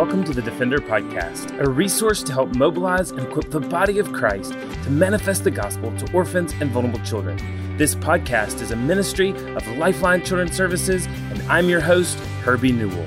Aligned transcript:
welcome 0.00 0.24
to 0.24 0.32
the 0.32 0.40
Defender 0.40 0.78
Podcast, 0.78 1.60
a 1.60 1.68
resource 1.68 2.22
to 2.22 2.32
help 2.32 2.54
mobilize 2.54 3.10
and 3.10 3.20
equip 3.20 3.50
the 3.50 3.60
body 3.60 3.98
of 3.98 4.10
Christ 4.14 4.52
to 4.52 4.90
manifest 4.90 5.44
the 5.44 5.50
gospel 5.50 5.94
to 5.98 6.10
orphans 6.14 6.54
and 6.58 6.70
vulnerable 6.70 7.00
children. 7.00 7.36
This 7.76 7.94
podcast 7.94 8.62
is 8.62 8.70
a 8.70 8.76
ministry 8.76 9.32
of 9.56 9.68
Lifeline 9.76 10.24
Children's 10.24 10.56
Services, 10.56 11.04
and 11.04 11.42
I'm 11.42 11.68
your 11.68 11.82
host, 11.82 12.18
Herbie 12.42 12.72
Newell. 12.72 13.06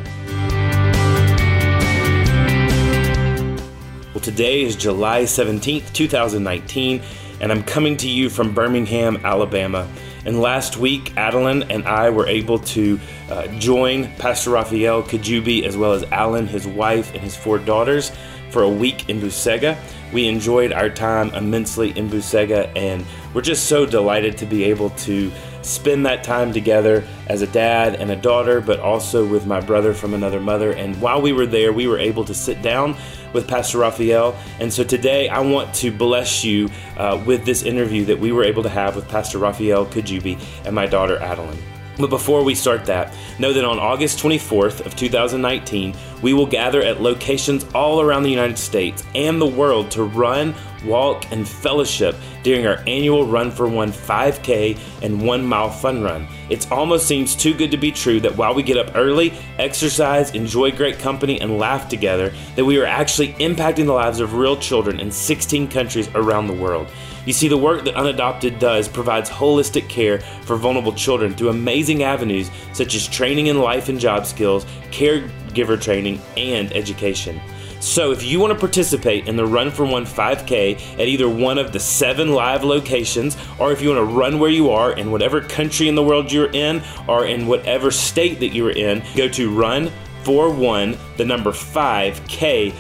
Well, 4.14 4.22
today 4.22 4.62
is 4.62 4.76
July 4.76 5.24
17th, 5.24 5.92
2019, 5.94 7.02
and 7.42 7.52
I'm 7.52 7.64
coming 7.64 7.98
to 7.98 8.08
you 8.08 8.30
from 8.30 8.54
Birmingham, 8.54 9.18
Alabama. 9.26 9.90
And 10.26 10.40
last 10.40 10.78
week, 10.78 11.18
Adeline 11.18 11.64
and 11.64 11.86
I 11.86 12.12
were 12.12 12.28
able 12.28 12.60
to 12.60 13.00
uh, 13.34 13.48
join 13.58 14.14
Pastor 14.18 14.52
Raphael 14.52 15.02
Kajjubi 15.02 15.64
as 15.64 15.76
well 15.76 15.94
as 15.94 16.04
Alan, 16.12 16.46
his 16.46 16.68
wife, 16.68 17.12
and 17.14 17.22
his 17.22 17.36
four 17.36 17.58
daughters 17.58 18.12
for 18.52 18.62
a 18.62 18.70
week 18.70 19.10
in 19.10 19.20
Busega. 19.20 19.76
We 20.14 20.28
enjoyed 20.28 20.72
our 20.72 20.90
time 20.90 21.34
immensely 21.34 21.98
in 21.98 22.10
Busega, 22.10 22.72
and 22.76 23.04
we're 23.34 23.42
just 23.42 23.66
so 23.66 23.88
delighted 23.88 24.38
to 24.38 24.46
be 24.46 24.66
able 24.66 24.92
to 24.92 25.32
spend 25.64 26.06
that 26.06 26.24
time 26.24 26.54
together 26.54 27.04
as 27.26 27.42
a 27.42 27.48
dad 27.48 27.96
and 27.96 28.12
a 28.12 28.16
daughter, 28.16 28.62
but 28.62 28.80
also 28.80 29.26
with 29.26 29.48
my 29.48 29.60
brother 29.60 29.96
from 29.96 30.14
another 30.14 30.40
mother. 30.40 30.72
And 30.72 31.02
while 31.02 31.20
we 31.20 31.34
were 31.34 31.48
there, 31.48 31.74
we 31.74 31.88
were 31.88 31.98
able 31.98 32.26
to 32.26 32.36
sit 32.36 32.62
down 32.62 32.96
with 33.34 33.48
Pastor 33.48 33.80
Raphael. 33.80 34.38
And 34.60 34.72
so 34.72 34.84
today 34.84 35.28
I 35.28 35.40
want 35.40 35.74
to 35.76 35.92
bless 35.92 36.44
you 36.44 36.70
uh, 36.98 37.24
with 37.26 37.46
this 37.46 37.64
interview 37.64 38.06
that 38.06 38.20
we 38.20 38.32
were 38.32 38.44
able 38.44 38.62
to 38.62 38.70
have 38.70 38.96
with 38.96 39.10
Pastor 39.10 39.40
Raphael 39.40 39.88
Kajjubi 39.88 40.40
and 40.66 40.76
my 40.76 40.86
daughter 40.86 41.18
Adeline. 41.18 41.58
But 41.98 42.10
before 42.10 42.44
we 42.44 42.56
start 42.56 42.86
that, 42.86 43.14
know 43.38 43.54
that 43.54 43.64
on 43.64 43.78
August 43.78 44.18
24th 44.18 44.86
of 44.86 44.96
2019, 44.96 45.96
we 46.24 46.34
will 46.34 46.48
gather 46.48 46.82
at 46.82 47.02
locations 47.02 47.66
all 47.76 48.02
around 48.02 48.24
the 48.24 48.32
United 48.32 48.58
States 48.58 49.04
and 49.14 49.40
the 49.40 49.46
world 49.46 49.92
to 49.92 50.04
run, 50.04 50.56
walk, 50.86 51.32
and 51.32 51.48
fellowship 51.48 52.16
during 52.42 52.66
our 52.66 52.84
annual 52.88 53.28
Run 53.28 53.52
for 53.52 53.68
One 53.68 53.92
5K 53.92 54.78
and 55.04 55.22
1 55.22 55.46
mile 55.46 55.70
fun 55.70 56.02
run. 56.02 56.28
It 56.50 56.72
almost 56.72 57.08
seems 57.08 57.36
too 57.36 57.54
good 57.54 57.72
to 57.72 57.78
be 57.78 57.92
true 57.92 58.20
that 58.22 58.36
while 58.36 58.56
we 58.56 58.64
get 58.64 58.78
up 58.78 58.96
early, 58.96 59.34
exercise, 59.60 60.32
enjoy 60.32 60.72
great 60.72 60.98
company, 60.98 61.40
and 61.42 61.60
laugh 61.60 61.90
together, 61.90 62.34
that 62.56 62.66
we 62.66 62.80
are 62.80 62.86
actually 62.86 63.34
impacting 63.34 63.86
the 63.86 63.94
lives 63.94 64.20
of 64.20 64.34
real 64.34 64.58
children 64.58 65.00
in 65.00 65.12
16 65.12 65.68
countries 65.68 66.10
around 66.16 66.48
the 66.48 66.54
world. 66.54 66.88
You 67.26 67.34
see, 67.34 67.48
the 67.48 67.58
work 67.58 67.86
that 67.86 67.96
Unadopted 67.96 68.60
does 68.60 68.88
provides 68.88 69.30
holistic 69.30 69.88
care 69.88 70.20
for 70.44 70.58
vulnerable 70.58 70.94
children 70.94 71.34
through 71.34 71.50
amazing 71.50 72.04
avenues 72.04 72.52
such 72.74 72.96
as 72.96 73.08
training 73.08 73.48
in 73.48 73.60
life 73.60 73.88
and 73.90 74.00
job 74.00 74.26
skills, 74.26 74.66
caregiver 74.92 75.82
training, 75.82 76.22
and 76.36 76.74
education. 76.74 77.40
So, 77.80 78.12
if 78.12 78.24
you 78.24 78.40
want 78.40 78.54
to 78.54 78.60
participate 78.60 79.28
in 79.28 79.36
the 79.36 79.46
Run 79.46 79.70
for 79.70 79.86
One 79.86 80.06
5K 80.06 81.00
at 81.00 81.08
either 81.08 81.28
one 81.28 81.58
of 81.58 81.74
the 81.74 81.82
seven 81.82 82.32
live 82.32 82.64
locations, 82.64 83.36
or 83.60 83.74
if 83.74 83.82
you 83.82 83.90
want 83.90 84.00
to 84.00 84.06
run 84.16 84.40
where 84.40 84.50
you 84.50 84.70
are 84.70 84.94
in 84.94 85.12
whatever 85.12 85.42
country 85.42 85.90
in 85.90 85.96
the 85.96 86.04
world 86.04 86.32
you're 86.32 86.52
in, 86.52 86.82
or 87.08 87.26
in 87.26 87.46
whatever 87.46 87.92
state 87.92 88.40
that 88.40 88.54
you're 88.54 88.72
in, 88.72 89.04
go 89.18 89.28
to 89.28 89.54
run 89.54 89.92
for 90.24 90.50
one, 90.50 90.98
the 91.18 91.26
number 91.26 91.52
5k.org. 91.52 92.72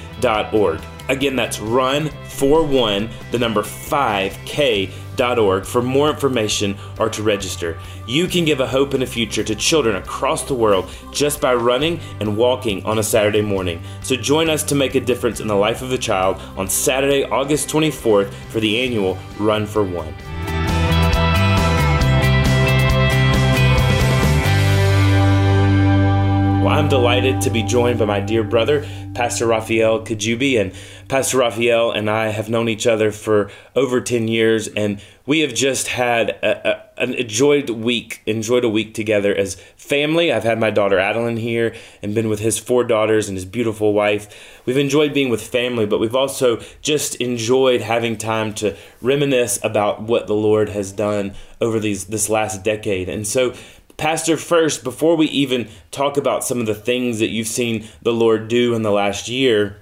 Again, 1.09 1.36
that's 1.36 1.58
run41, 1.58 3.09
the 3.32 3.40
number 3.40 3.62
5k.org 3.62 5.66
for 5.66 5.82
more 5.82 6.10
information 6.10 6.78
or 6.98 7.10
to 7.10 7.22
register. 7.22 7.78
You 8.08 8.28
can 8.28 8.45
give 8.45 8.62
a 8.62 8.68
hope 8.68 8.94
and 8.94 9.04
a 9.04 9.08
future 9.08 9.44
to 9.44 9.56
children 9.56 9.98
across 9.98 10.44
the 10.44 10.54
world 10.54 10.90
just 11.12 11.42
by 11.42 11.56
running 11.56 12.00
and 12.20 12.38
walking 12.38 12.86
on 12.86 13.00
a 13.00 13.04
Saturday 13.04 13.42
morning. 13.42 13.82
So 14.02 14.16
join 14.16 14.50
us 14.50 14.64
to 14.64 14.76
make 14.76 14.95
a 14.95 15.02
difference 15.02 15.42
in 15.42 15.48
the 15.48 15.56
life 15.56 15.82
of 15.82 15.92
a 15.92 15.98
child 15.98 16.38
on 16.58 16.70
Saturday, 16.70 17.26
August 17.26 17.67
24th 17.70 18.32
for 18.50 18.62
the 18.62 18.82
annual 18.82 19.17
Run 19.38 19.66
for 19.66 19.83
One. 19.83 20.14
Well, 26.64 26.72
I'm 26.72 26.88
delighted 26.88 27.42
to 27.42 27.50
be 27.50 27.62
joined 27.62 28.00
by 28.00 28.06
my 28.06 28.22
dear 28.22 28.42
brother, 28.42 28.88
Pastor 29.14 29.48
Raphael 29.48 30.06
Kajjubi. 30.06 30.62
And 30.62 30.72
Pastor 31.10 31.40
Raphael 31.40 31.92
and 31.92 32.10
I 32.10 32.30
have 32.30 32.48
known 32.48 32.70
each 32.70 32.88
other 32.88 33.12
for 33.12 33.52
over 33.76 34.00
10 34.00 34.30
years, 34.30 34.70
and 34.70 35.02
we 35.26 35.42
have 35.42 35.54
just 35.54 35.90
had 35.90 36.30
a, 36.30 36.70
a, 36.70 37.04
an 37.04 37.16
enjoyed 37.16 37.70
week, 37.70 38.22
enjoyed 38.26 38.64
a 38.64 38.70
week 38.70 38.94
together 38.94 39.36
as 39.36 39.56
family. 39.76 40.32
I've 40.32 40.46
had 40.46 40.58
my 40.58 40.70
daughter 40.70 41.00
Adeline 41.00 41.36
here 41.36 41.76
and 42.02 42.16
been 42.16 42.30
with 42.30 42.40
his 42.40 42.58
four 42.58 42.86
daughters 42.86 43.28
and 43.28 43.36
his 43.36 43.44
beautiful 43.44 43.92
wife. 43.92 44.62
We've 44.66 44.78
enjoyed 44.78 45.14
being 45.14 45.30
with 45.30 45.45
family, 45.45 45.86
but 45.86 46.00
we've 46.00 46.16
also 46.16 46.62
just 46.82 47.16
enjoyed 47.16 47.82
having 47.82 48.18
time 48.18 48.54
to 48.56 48.78
reminisce 49.02 49.60
about 49.66 50.04
what 50.04 50.28
the 50.28 50.34
Lord 50.34 50.70
has 50.70 50.94
done 50.94 51.34
over 51.60 51.78
these 51.78 52.06
this 52.06 52.30
last 52.30 52.64
decade. 52.64 53.10
And 53.10 53.28
so 53.28 53.54
Pastor, 54.03 54.36
first, 54.36 54.83
before 54.83 55.15
we 55.15 55.27
even 55.27 55.69
talk 55.89 56.17
about 56.17 56.43
some 56.43 56.59
of 56.59 56.65
the 56.65 56.75
things 56.75 57.19
that 57.19 57.30
you've 57.30 57.47
seen 57.47 57.87
the 58.02 58.11
Lord 58.11 58.49
do 58.49 58.75
in 58.75 58.81
the 58.81 58.91
last 58.91 59.30
year, 59.30 59.81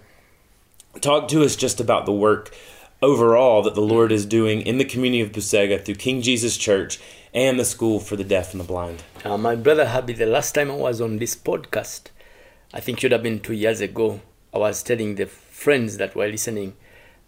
talk 0.99 1.27
to 1.29 1.43
us 1.43 1.55
just 1.55 1.79
about 1.79 2.05
the 2.05 2.11
work 2.11 2.55
overall 3.01 3.63
that 3.63 3.73
the 3.73 3.81
Lord 3.81 4.11
is 4.11 4.27
doing 4.27 4.61
in 4.61 4.77
the 4.77 4.85
community 4.85 5.21
of 5.21 5.31
Busega 5.31 5.83
through 5.83 5.95
King 5.95 6.21
Jesus 6.21 6.55
Church 6.55 6.99
and 7.33 7.59
the 7.59 7.65
School 7.65 7.99
for 7.99 8.15
the 8.15 8.23
Deaf 8.23 8.51
and 8.51 8.61
the 8.61 8.63
Blind. 8.63 9.01
Uh, 9.25 9.39
my 9.39 9.55
brother 9.55 9.87
Herbie, 9.87 10.13
the 10.13 10.27
last 10.27 10.51
time 10.53 10.69
I 10.69 10.75
was 10.75 11.01
on 11.01 11.17
this 11.17 11.35
podcast, 11.35 12.11
I 12.75 12.79
think 12.79 12.99
it 12.99 13.01
should 13.01 13.13
have 13.13 13.23
been 13.23 13.39
two 13.39 13.53
years 13.53 13.81
ago, 13.81 14.21
I 14.53 14.59
was 14.59 14.83
telling 14.83 15.15
the 15.15 15.25
friends 15.25 15.97
that 15.97 16.13
were 16.13 16.27
listening, 16.27 16.75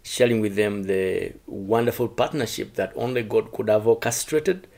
sharing 0.04 0.40
with 0.40 0.54
them 0.54 0.84
the 0.84 1.32
wonderful 1.48 2.06
partnership 2.06 2.74
that 2.74 2.92
only 2.94 3.24
God 3.24 3.50
could 3.50 3.68
have 3.68 3.84
orchestrated 3.88 4.68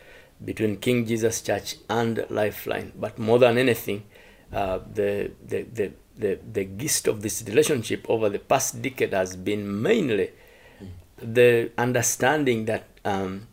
between 0.45 0.77
King 0.77 1.07
Jesus 1.07 1.41
Church 1.43 1.77
and 1.89 2.25
Lifeline. 2.31 2.93
But 2.99 3.19
more 3.19 3.39
than 3.39 3.59
anything, 3.59 4.05
uh, 4.53 4.81
the, 4.93 5.33
the, 5.47 5.63
the, 5.63 5.93
the, 6.17 6.39
the 6.53 6.65
gist 6.65 7.09
of 7.09 7.23
this 7.23 7.43
relationship 7.47 8.07
over 8.09 8.29
the 8.29 8.39
past 8.39 8.81
decade 8.83 9.13
has 9.13 9.37
been 9.37 9.83
mainly 9.83 10.31
the 11.19 11.71
understanding 11.79 12.67
that 12.67 12.85
um, 13.05 13.49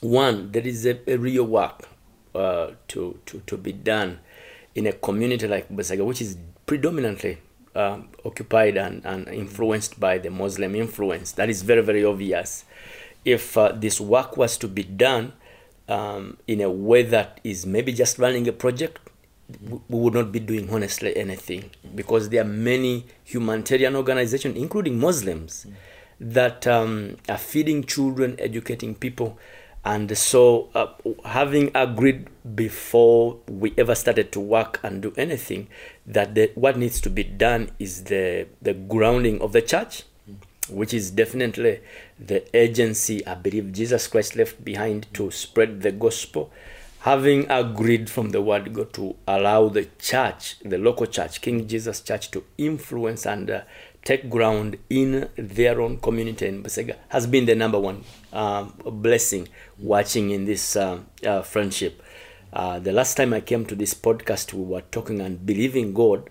one, 0.00 0.52
there 0.52 0.66
is 0.66 0.86
a, 0.86 0.98
a 1.10 1.16
real 1.16 1.44
work 1.44 1.88
uh, 2.34 2.70
to, 2.88 3.18
to, 3.26 3.40
to 3.46 3.56
be 3.56 3.72
done 3.72 4.18
in 4.74 4.86
a 4.86 4.92
community 4.92 5.48
like 5.48 5.68
Busega, 5.68 6.04
which 6.04 6.20
is 6.20 6.36
predominantly 6.66 7.38
uh, 7.74 7.98
occupied 8.24 8.76
and, 8.76 9.04
and 9.04 9.28
influenced 9.28 9.98
by 9.98 10.18
the 10.18 10.30
Muslim 10.30 10.74
influence. 10.74 11.32
That 11.32 11.50
is 11.50 11.62
very, 11.62 11.82
very 11.82 12.04
obvious. 12.04 12.64
If 13.24 13.56
uh, 13.56 13.72
this 13.72 14.00
work 14.00 14.36
was 14.36 14.56
to 14.58 14.68
be 14.68 14.82
done 14.82 15.32
um, 15.90 16.36
in 16.46 16.60
a 16.60 16.70
way 16.70 17.02
that 17.02 17.40
is 17.44 17.66
maybe 17.66 17.92
just 17.92 18.18
running 18.18 18.48
a 18.48 18.52
project, 18.52 18.98
we 19.60 19.80
would 19.88 20.14
not 20.14 20.30
be 20.30 20.38
doing 20.38 20.70
honestly 20.70 21.14
anything 21.16 21.70
because 21.94 22.28
there 22.28 22.42
are 22.42 22.48
many 22.48 23.06
humanitarian 23.24 23.96
organizations, 23.96 24.56
including 24.56 24.98
Muslims, 24.98 25.66
that 26.20 26.66
um, 26.66 27.16
are 27.28 27.38
feeding 27.38 27.82
children, 27.82 28.36
educating 28.38 28.94
people. 28.94 29.38
And 29.84 30.16
so, 30.16 30.68
uh, 30.74 30.88
having 31.24 31.70
agreed 31.74 32.28
before 32.54 33.38
we 33.48 33.72
ever 33.78 33.94
started 33.94 34.30
to 34.32 34.40
work 34.40 34.78
and 34.82 35.00
do 35.02 35.12
anything, 35.16 35.68
that 36.06 36.34
the, 36.34 36.52
what 36.54 36.76
needs 36.76 37.00
to 37.00 37.10
be 37.10 37.24
done 37.24 37.70
is 37.78 38.04
the, 38.04 38.46
the 38.60 38.74
grounding 38.74 39.40
of 39.40 39.52
the 39.52 39.62
church, 39.62 40.04
which 40.68 40.92
is 40.92 41.10
definitely 41.10 41.80
the 42.20 42.44
agency 42.56 43.26
I 43.26 43.34
believe 43.34 43.72
Jesus 43.72 44.06
Christ 44.06 44.36
left 44.36 44.62
behind 44.64 45.06
to 45.14 45.30
spread 45.30 45.80
the 45.80 45.90
gospel, 45.90 46.52
having 47.00 47.50
agreed 47.50 48.10
from 48.10 48.30
the 48.30 48.42
word 48.42 48.72
God 48.74 48.92
to 48.94 49.16
allow 49.26 49.68
the 49.68 49.88
church, 49.98 50.58
the 50.60 50.78
local 50.78 51.06
church, 51.06 51.40
King 51.40 51.66
Jesus 51.66 52.00
Church, 52.02 52.30
to 52.32 52.44
influence 52.58 53.26
and 53.26 53.50
uh, 53.50 53.60
take 54.04 54.28
ground 54.28 54.76
in 54.90 55.28
their 55.36 55.80
own 55.80 55.98
community 55.98 56.46
in 56.46 56.62
Basega, 56.62 56.96
has 57.08 57.26
been 57.26 57.46
the 57.46 57.54
number 57.54 57.78
one 57.78 58.04
um, 58.32 58.74
blessing 58.84 59.48
watching 59.78 60.30
in 60.30 60.44
this 60.44 60.76
um, 60.76 61.06
uh, 61.24 61.42
friendship. 61.42 62.02
Uh, 62.52 62.78
the 62.80 62.92
last 62.92 63.16
time 63.16 63.32
I 63.32 63.40
came 63.40 63.64
to 63.66 63.74
this 63.74 63.94
podcast, 63.94 64.52
we 64.52 64.64
were 64.64 64.80
talking 64.82 65.20
and 65.20 65.44
believing 65.46 65.94
God 65.94 66.28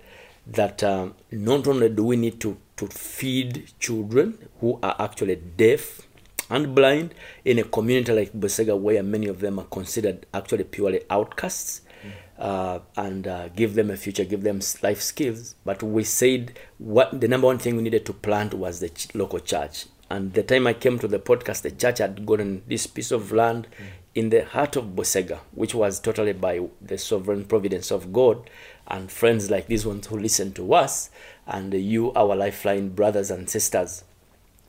that 0.53 0.83
um, 0.83 1.15
not 1.31 1.67
only 1.67 1.89
do 1.89 2.03
we 2.03 2.15
need 2.15 2.39
to 2.41 2.57
to 2.77 2.87
feed 2.87 3.71
children 3.79 4.37
who 4.61 4.79
are 4.81 4.95
actually 4.99 5.35
deaf 5.35 6.07
and 6.49 6.73
blind 6.73 7.13
in 7.43 7.59
a 7.59 7.63
community 7.63 8.13
like 8.13 8.31
Busega, 8.31 8.77
where 8.79 9.03
many 9.03 9.27
of 9.27 9.41
them 9.41 9.59
are 9.59 9.65
considered 9.65 10.25
actually 10.33 10.63
purely 10.63 11.01
outcasts, 11.09 11.81
mm. 12.01 12.11
uh, 12.39 12.79
and 12.95 13.27
uh, 13.27 13.49
give 13.49 13.75
them 13.75 13.91
a 13.91 13.97
future, 13.97 14.23
give 14.23 14.43
them 14.43 14.61
life 14.81 15.01
skills. 15.01 15.55
But 15.65 15.83
we 15.83 16.05
said 16.05 16.57
what 16.77 17.19
the 17.19 17.27
number 17.27 17.47
one 17.47 17.59
thing 17.59 17.75
we 17.75 17.83
needed 17.83 18.05
to 18.05 18.13
plant 18.13 18.53
was 18.53 18.79
the 18.79 18.89
ch- 18.89 19.13
local 19.13 19.39
church. 19.39 19.85
And 20.09 20.33
the 20.33 20.41
time 20.41 20.65
I 20.65 20.73
came 20.73 20.97
to 20.99 21.07
the 21.07 21.19
podcast, 21.19 21.61
the 21.61 21.71
church 21.71 21.99
had 21.99 22.25
gotten 22.25 22.63
this 22.65 22.87
piece 22.87 23.11
of 23.11 23.31
land 23.31 23.67
mm. 23.77 23.85
in 24.15 24.29
the 24.29 24.45
heart 24.45 24.75
of 24.75 24.85
Busega, 24.95 25.39
which 25.51 25.75
was 25.75 25.99
totally 25.99 26.33
by 26.33 26.61
the 26.81 26.97
sovereign 26.97 27.43
providence 27.45 27.91
of 27.91 28.11
God 28.11 28.49
and 28.89 29.11
friends 29.11 29.49
like 29.49 29.67
these 29.67 29.85
ones 29.85 30.07
who 30.07 30.17
listen 30.17 30.53
to 30.53 30.73
us, 30.73 31.09
and 31.47 31.73
you, 31.73 32.11
our 32.13 32.35
Lifeline 32.35 32.89
brothers 32.89 33.31
and 33.31 33.49
sisters. 33.49 34.03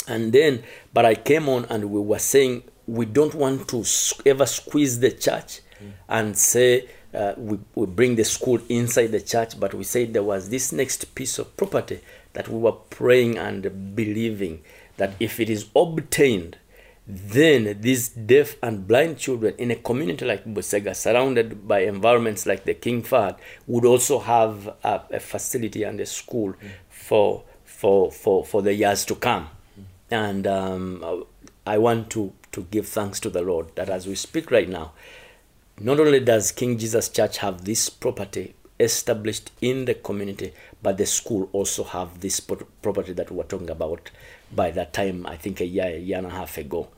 And 0.09 0.33
then, 0.33 0.63
but 0.93 1.05
I 1.05 1.15
came 1.15 1.49
on 1.49 1.67
and 1.67 1.91
we 1.91 2.01
were 2.01 2.19
saying 2.19 2.65
we 2.87 3.07
don't 3.07 3.35
want 3.35 3.69
to 3.69 3.85
ever 4.27 4.47
squeeze 4.47 4.99
the 4.99 5.11
church 5.11 5.61
mm. 5.83 5.93
and 6.09 6.37
say 6.37 6.89
uh, 7.15 7.35
we, 7.37 7.59
we 7.75 7.87
bring 7.87 8.17
the 8.17 8.25
school 8.25 8.61
inside 8.69 9.09
the 9.09 9.21
church, 9.21 9.59
but 9.59 9.75
we 9.75 9.85
said 9.85 10.13
there 10.13 10.23
was 10.23 10.49
this 10.49 10.73
next 10.73 11.15
piece 11.15 11.39
of 11.39 11.57
property 11.57 12.01
that 12.33 12.49
we 12.49 12.59
were 12.59 12.73
praying 12.73 13.37
and 13.37 13.95
believing 13.95 14.63
that 14.97 15.15
if 15.21 15.41
it 15.41 15.51
is 15.51 15.67
obtained, 15.75 16.57
then 17.17 17.81
these 17.81 18.09
deaf 18.09 18.57
and 18.63 18.87
blind 18.87 19.19
children 19.19 19.55
in 19.59 19.71
a 19.71 19.77
community 19.77 20.25
like 20.25 20.45
Busega, 20.45 20.95
surrounded 20.95 21.67
by 21.67 21.81
environments 21.81 22.47
like 22.47 22.65
the 22.65 22.75
King 22.75 23.03
Fahd, 23.03 23.39
would 23.67 23.85
also 23.85 24.19
have 24.19 24.69
a, 24.85 25.03
a 25.11 25.21
facility 25.21 25.83
and 25.83 26.01
a 26.01 26.07
school 26.07 26.53
mm. 26.53 26.71
for, 26.89 27.45
for, 27.65 28.13
for, 28.13 28.45
for 28.45 28.63
the 28.63 28.75
years 28.75 29.05
to 29.07 29.15
come. 29.15 29.49
Mm. 29.79 29.85
And 30.11 30.47
um, 30.47 31.25
I 31.67 31.79
want 31.79 32.11
to, 32.11 32.33
to 32.53 32.63
give 32.71 32.89
thanks 32.89 33.19
to 33.21 33.31
the 33.31 33.43
Lord 33.43 33.75
that 33.77 33.89
as 33.89 34.07
we 34.07 34.15
speak 34.15 34.51
right 34.51 34.69
now, 34.69 34.93
not 35.81 35.99
only 35.99 36.21
does 36.21 36.53
King 36.53 36.79
Jesus 36.79 37.09
Church 37.09 37.39
have 37.39 37.65
this 37.65 37.89
property 37.89 38.55
established 38.79 39.51
in 39.61 39.85
the 39.85 39.95
community, 39.95 40.53
but 40.83 40.97
the 40.97 41.07
school 41.07 41.49
also 41.53 41.85
have 41.85 42.21
this 42.21 42.41
property 42.41 43.13
that 43.13 43.31
we 43.31 43.37
were 43.37 43.45
talking 43.45 43.71
about 43.71 44.11
by 44.53 44.71
that 44.71 44.93
time, 44.93 45.27
I 45.27 45.37
think 45.37 45.61
a 45.61 45.67
year, 45.67 45.87
a 45.87 45.99
year 45.99 46.19
and 46.19 46.27
a 46.27 46.31
half 46.31 46.59
ago. 46.59 46.89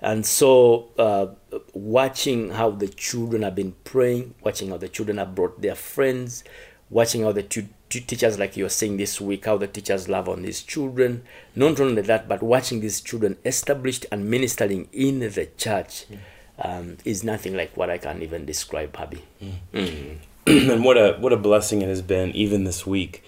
And 0.00 0.24
so, 0.24 0.88
uh, 0.98 1.26
watching 1.74 2.50
how 2.50 2.70
the 2.70 2.88
children 2.88 3.42
have 3.42 3.54
been 3.54 3.72
praying, 3.84 4.34
watching 4.42 4.70
how 4.70 4.78
the 4.78 4.88
children 4.88 5.18
have 5.18 5.34
brought 5.34 5.60
their 5.60 5.74
friends, 5.74 6.42
watching 6.88 7.22
how 7.22 7.32
the 7.32 7.42
t- 7.42 7.68
t- 7.90 8.00
teachers, 8.00 8.38
like 8.38 8.56
you're 8.56 8.70
saying 8.70 8.96
this 8.96 9.20
week, 9.20 9.44
how 9.44 9.58
the 9.58 9.66
teachers 9.66 10.08
love 10.08 10.28
on 10.28 10.42
these 10.42 10.62
children. 10.62 11.22
Not 11.54 11.80
only 11.80 12.02
that, 12.02 12.28
but 12.28 12.42
watching 12.42 12.80
these 12.80 13.00
children 13.00 13.36
established 13.44 14.06
and 14.10 14.30
ministering 14.30 14.88
in 14.92 15.20
the 15.20 15.48
church. 15.56 16.06
Mm 16.10 16.18
um, 16.60 16.98
is 17.04 17.24
nothing 17.24 17.56
like 17.56 17.76
what 17.76 17.90
I 17.90 17.98
can 17.98 18.22
even 18.22 18.44
describe, 18.44 18.96
Herbie. 18.96 19.24
Mm. 19.42 19.52
Mm. 19.72 20.16
and 20.72 20.84
what 20.84 20.96
a 20.96 21.16
what 21.18 21.32
a 21.32 21.36
blessing 21.36 21.82
it 21.82 21.88
has 21.88 22.02
been, 22.02 22.30
even 22.32 22.64
this 22.64 22.86
week, 22.86 23.24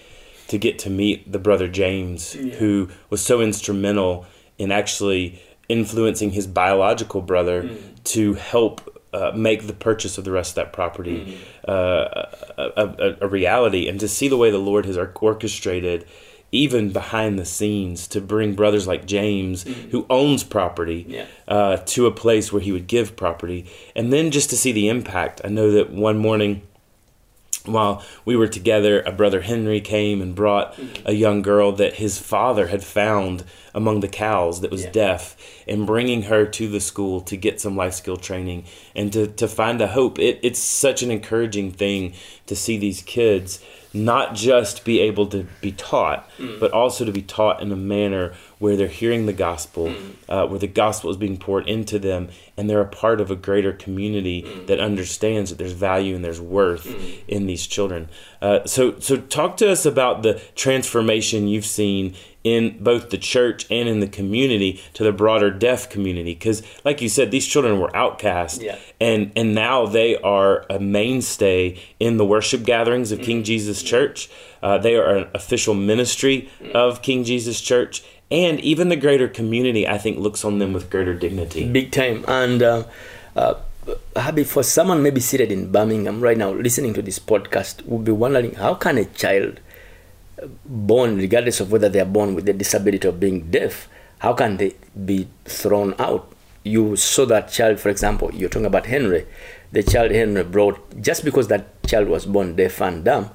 to 0.47 0.57
get 0.57 0.79
to 0.79 0.89
meet 0.89 1.31
the 1.31 1.39
brother 1.39 1.67
James, 1.67 2.35
yeah. 2.35 2.55
who 2.55 2.89
was 3.09 3.21
so 3.21 3.41
instrumental 3.41 4.25
in 4.57 4.71
actually 4.71 5.41
influencing 5.73 6.31
his 6.31 6.45
biological 6.45 7.21
brother 7.21 7.63
mm. 7.63 8.03
to 8.03 8.35
help 8.35 9.01
uh, 9.11 9.31
make 9.35 9.67
the 9.67 9.73
purchase 9.73 10.17
of 10.17 10.23
the 10.23 10.31
rest 10.31 10.51
of 10.51 10.55
that 10.55 10.73
property 10.73 11.37
mm. 11.67 11.69
uh, 11.69 12.25
a, 12.57 12.83
a, 12.85 13.17
a, 13.25 13.27
reality, 13.27 13.87
and 13.89 13.99
to 13.99 14.07
see 14.07 14.27
the 14.27 14.37
way 14.37 14.49
the 14.51 14.57
Lord 14.57 14.85
has 14.85 14.97
orchestrated 14.97 16.05
even 16.51 16.91
behind 16.91 17.39
the 17.39 17.45
scenes 17.45 18.07
to 18.07 18.21
bring 18.21 18.53
brothers 18.53 18.87
like 18.87 19.07
James, 19.07 19.63
mm-hmm. 19.63 19.89
who 19.89 20.05
owns 20.09 20.43
property, 20.43 21.03
yeah. 21.09 21.25
uh, 21.47 21.77
to 21.77 22.05
a 22.05 22.11
place 22.11 22.53
where 22.53 22.61
he 22.61 22.71
would 22.71 22.85
give 22.85 23.15
property. 23.15 23.65
And 23.95 24.13
then 24.13 24.29
just 24.29 24.51
to 24.51 24.57
see 24.57 24.71
the 24.71 24.87
impact. 24.87 25.41
I 25.43 25.47
know 25.47 25.71
that 25.71 25.89
one 25.89 26.19
morning 26.19 26.61
while 27.65 28.03
we 28.25 28.35
were 28.35 28.47
together, 28.47 29.01
a 29.01 29.11
brother 29.11 29.41
Henry 29.41 29.79
came 29.79 30.21
and 30.21 30.35
brought 30.35 30.73
mm-hmm. 30.73 31.07
a 31.07 31.13
young 31.13 31.41
girl 31.41 31.71
that 31.73 31.95
his 31.95 32.19
father 32.19 32.67
had 32.67 32.83
found 32.83 33.43
among 33.73 34.01
the 34.01 34.07
cows 34.07 34.61
that 34.61 34.71
was 34.71 34.83
yeah. 34.83 34.91
deaf 34.91 35.37
and 35.67 35.87
bringing 35.87 36.23
her 36.23 36.45
to 36.45 36.67
the 36.67 36.79
school 36.79 37.21
to 37.21 37.37
get 37.37 37.61
some 37.61 37.75
life 37.75 37.93
skill 37.93 38.17
training 38.17 38.65
and 38.95 39.13
to, 39.13 39.27
to 39.27 39.47
find 39.47 39.81
a 39.81 39.87
hope. 39.87 40.19
It, 40.19 40.39
it's 40.43 40.59
such 40.59 41.01
an 41.03 41.09
encouraging 41.09 41.71
thing 41.71 42.13
to 42.47 42.55
see 42.55 42.77
these 42.77 43.01
kids 43.01 43.63
not 43.93 44.33
just 44.33 44.83
be 44.83 44.99
able 44.99 45.27
to 45.27 45.47
be 45.61 45.71
taught, 45.71 46.27
mm. 46.37 46.59
but 46.59 46.71
also 46.71 47.05
to 47.05 47.11
be 47.11 47.21
taught 47.21 47.61
in 47.61 47.71
a 47.71 47.75
manner 47.75 48.33
where 48.63 48.77
they're 48.77 48.87
hearing 48.87 49.25
the 49.25 49.33
gospel, 49.33 49.87
mm. 49.87 50.13
uh, 50.29 50.47
where 50.47 50.57
the 50.57 50.67
gospel 50.67 51.09
is 51.09 51.17
being 51.17 51.35
poured 51.35 51.67
into 51.67 51.99
them, 51.99 52.29
and 52.55 52.69
they're 52.69 52.79
a 52.79 52.85
part 52.85 53.19
of 53.19 53.29
a 53.29 53.35
greater 53.35 53.73
community 53.73 54.41
mm. 54.41 54.67
that 54.67 54.79
understands 54.79 55.49
that 55.49 55.57
there's 55.57 55.73
value 55.73 56.15
and 56.15 56.23
there's 56.23 56.39
worth 56.39 56.85
mm. 56.85 57.19
in 57.27 57.45
these 57.45 57.67
children. 57.67 58.07
Uh, 58.41 58.65
so, 58.65 58.97
so 59.01 59.17
talk 59.17 59.57
to 59.57 59.69
us 59.69 59.85
about 59.85 60.23
the 60.23 60.41
transformation 60.55 61.45
you've 61.45 61.65
seen 61.65 62.15
in 62.45 62.81
both 62.81 63.09
the 63.09 63.17
church 63.17 63.65
and 63.69 63.89
in 63.89 63.99
the 63.99 64.07
community 64.07 64.81
to 64.93 65.03
the 65.03 65.11
broader 65.11 65.49
deaf 65.49 65.89
community 65.89 66.33
because 66.33 66.61
like 66.83 67.01
you 67.01 67.07
said 67.07 67.31
these 67.31 67.47
children 67.47 67.79
were 67.79 67.95
outcast 67.95 68.61
yeah. 68.61 68.77
and 68.99 69.31
and 69.37 69.55
now 69.55 69.85
they 69.85 70.17
are 70.17 70.65
a 70.69 70.77
mainstay 70.77 71.79
in 72.01 72.17
the 72.17 72.25
worship 72.25 72.63
gatherings 72.63 73.13
of 73.13 73.19
mm-hmm. 73.19 73.27
king 73.27 73.43
jesus 73.43 73.81
church 73.81 74.29
uh, 74.61 74.77
they 74.77 74.93
are 74.95 75.15
an 75.15 75.29
official 75.33 75.73
ministry 75.73 76.49
mm-hmm. 76.61 76.75
of 76.75 77.01
king 77.01 77.23
jesus 77.23 77.61
church 77.61 78.03
and 78.33 78.59
even 78.61 78.89
the 78.89 78.95
greater 78.95 79.27
community 79.27 79.87
i 79.87 79.97
think 79.97 80.17
looks 80.17 80.43
on 80.43 80.59
them 80.59 80.73
with 80.73 80.89
greater 80.89 81.13
dignity. 81.13 81.65
Big 81.71 81.91
time. 81.91 82.25
And 82.27 82.61
uh, 82.61 82.83
uh, 83.35 83.55
for 84.45 84.63
someone 84.63 85.03
maybe 85.03 85.19
seated 85.19 85.51
in 85.51 85.71
Birmingham 85.71 86.21
right 86.21 86.37
now 86.37 86.51
listening 86.51 86.93
to 86.95 87.01
this 87.01 87.19
podcast, 87.19 87.85
would 87.85 88.03
be 88.03 88.11
wondering 88.11 88.55
how 88.55 88.73
can 88.75 88.97
a 88.97 89.05
child 89.05 89.59
born, 90.65 91.17
regardless 91.17 91.59
of 91.59 91.71
whether 91.71 91.89
they 91.89 91.99
are 91.99 92.05
born 92.05 92.35
with 92.35 92.45
the 92.45 92.53
disability 92.53 93.07
of 93.07 93.19
being 93.19 93.51
deaf, 93.51 93.87
how 94.19 94.33
can 94.33 94.57
they 94.57 94.75
be 95.05 95.27
thrown 95.45 95.93
out? 95.99 96.31
You 96.63 96.95
saw 96.95 97.25
that 97.25 97.51
child, 97.51 97.79
for 97.79 97.89
example, 97.89 98.33
you're 98.33 98.49
talking 98.49 98.65
about 98.65 98.85
Henry, 98.85 99.25
the 99.71 99.83
child 99.83 100.11
Henry 100.11 100.43
brought, 100.43 101.01
just 101.01 101.25
because 101.25 101.47
that 101.49 101.83
child 101.85 102.07
was 102.07 102.25
born 102.25 102.55
deaf 102.55 102.81
and 102.81 103.03
dumb, 103.03 103.31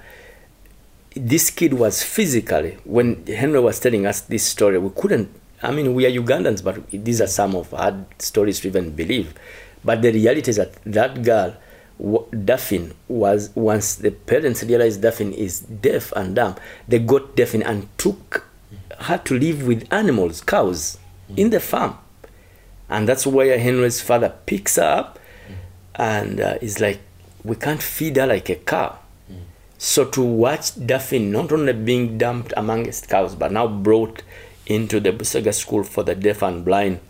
this 1.18 1.50
kid 1.50 1.74
was 1.74 2.02
physically, 2.02 2.78
when 2.84 3.26
Henry 3.26 3.60
was 3.60 3.80
telling 3.80 4.06
us 4.06 4.22
this 4.22 4.44
story, 4.44 4.78
we 4.78 4.90
couldn't, 4.90 5.28
I 5.62 5.70
mean, 5.70 5.94
we 5.94 6.06
are 6.06 6.10
Ugandans, 6.10 6.62
but 6.62 6.88
these 6.90 7.20
are 7.20 7.26
some 7.26 7.54
of 7.54 7.70
hard 7.70 8.04
stories 8.20 8.60
to 8.60 8.68
even 8.68 8.94
believe. 8.94 9.34
But 9.84 10.02
the 10.02 10.12
reality 10.12 10.50
is 10.50 10.56
that 10.56 10.74
that 10.84 11.22
girl, 11.22 11.56
Daphne 12.44 12.92
was 13.08 13.50
once 13.56 13.96
the 13.96 14.12
parents 14.12 14.62
realized 14.62 15.02
Daphne 15.02 15.36
is 15.38 15.60
deaf 15.60 16.12
and 16.12 16.36
dumb, 16.36 16.56
they 16.86 17.00
got 17.00 17.34
Daphne 17.34 17.64
and 17.64 17.88
took 17.98 18.46
her 19.00 19.18
to 19.18 19.38
live 19.38 19.66
with 19.66 19.92
animals, 19.92 20.40
cows, 20.40 20.98
mm. 21.30 21.38
in 21.38 21.50
the 21.50 21.60
farm. 21.60 21.98
And 22.88 23.08
that's 23.08 23.26
where 23.26 23.58
Henry's 23.58 24.00
father 24.00 24.32
picks 24.46 24.76
her 24.76 24.82
up 24.82 25.18
mm. 25.48 25.54
and 25.96 26.40
uh, 26.40 26.58
is 26.60 26.80
like, 26.80 27.00
we 27.44 27.56
can't 27.56 27.82
feed 27.82 28.16
her 28.16 28.26
like 28.26 28.48
a 28.48 28.56
cow. 28.56 28.98
So 29.78 30.04
to 30.04 30.22
watch 30.22 30.74
Daphne 30.86 31.20
not 31.20 31.52
only 31.52 31.72
being 31.72 32.18
dumped 32.18 32.52
amongst 32.56 33.08
cows, 33.08 33.34
but 33.34 33.52
now 33.52 33.66
brought 33.66 34.22
into 34.66 35.00
the 35.00 35.12
Busega 35.12 35.54
school 35.54 35.84
for 35.84 36.02
the 36.02 36.14
deaf 36.14 36.42
and 36.42 36.64
blind 36.64 37.00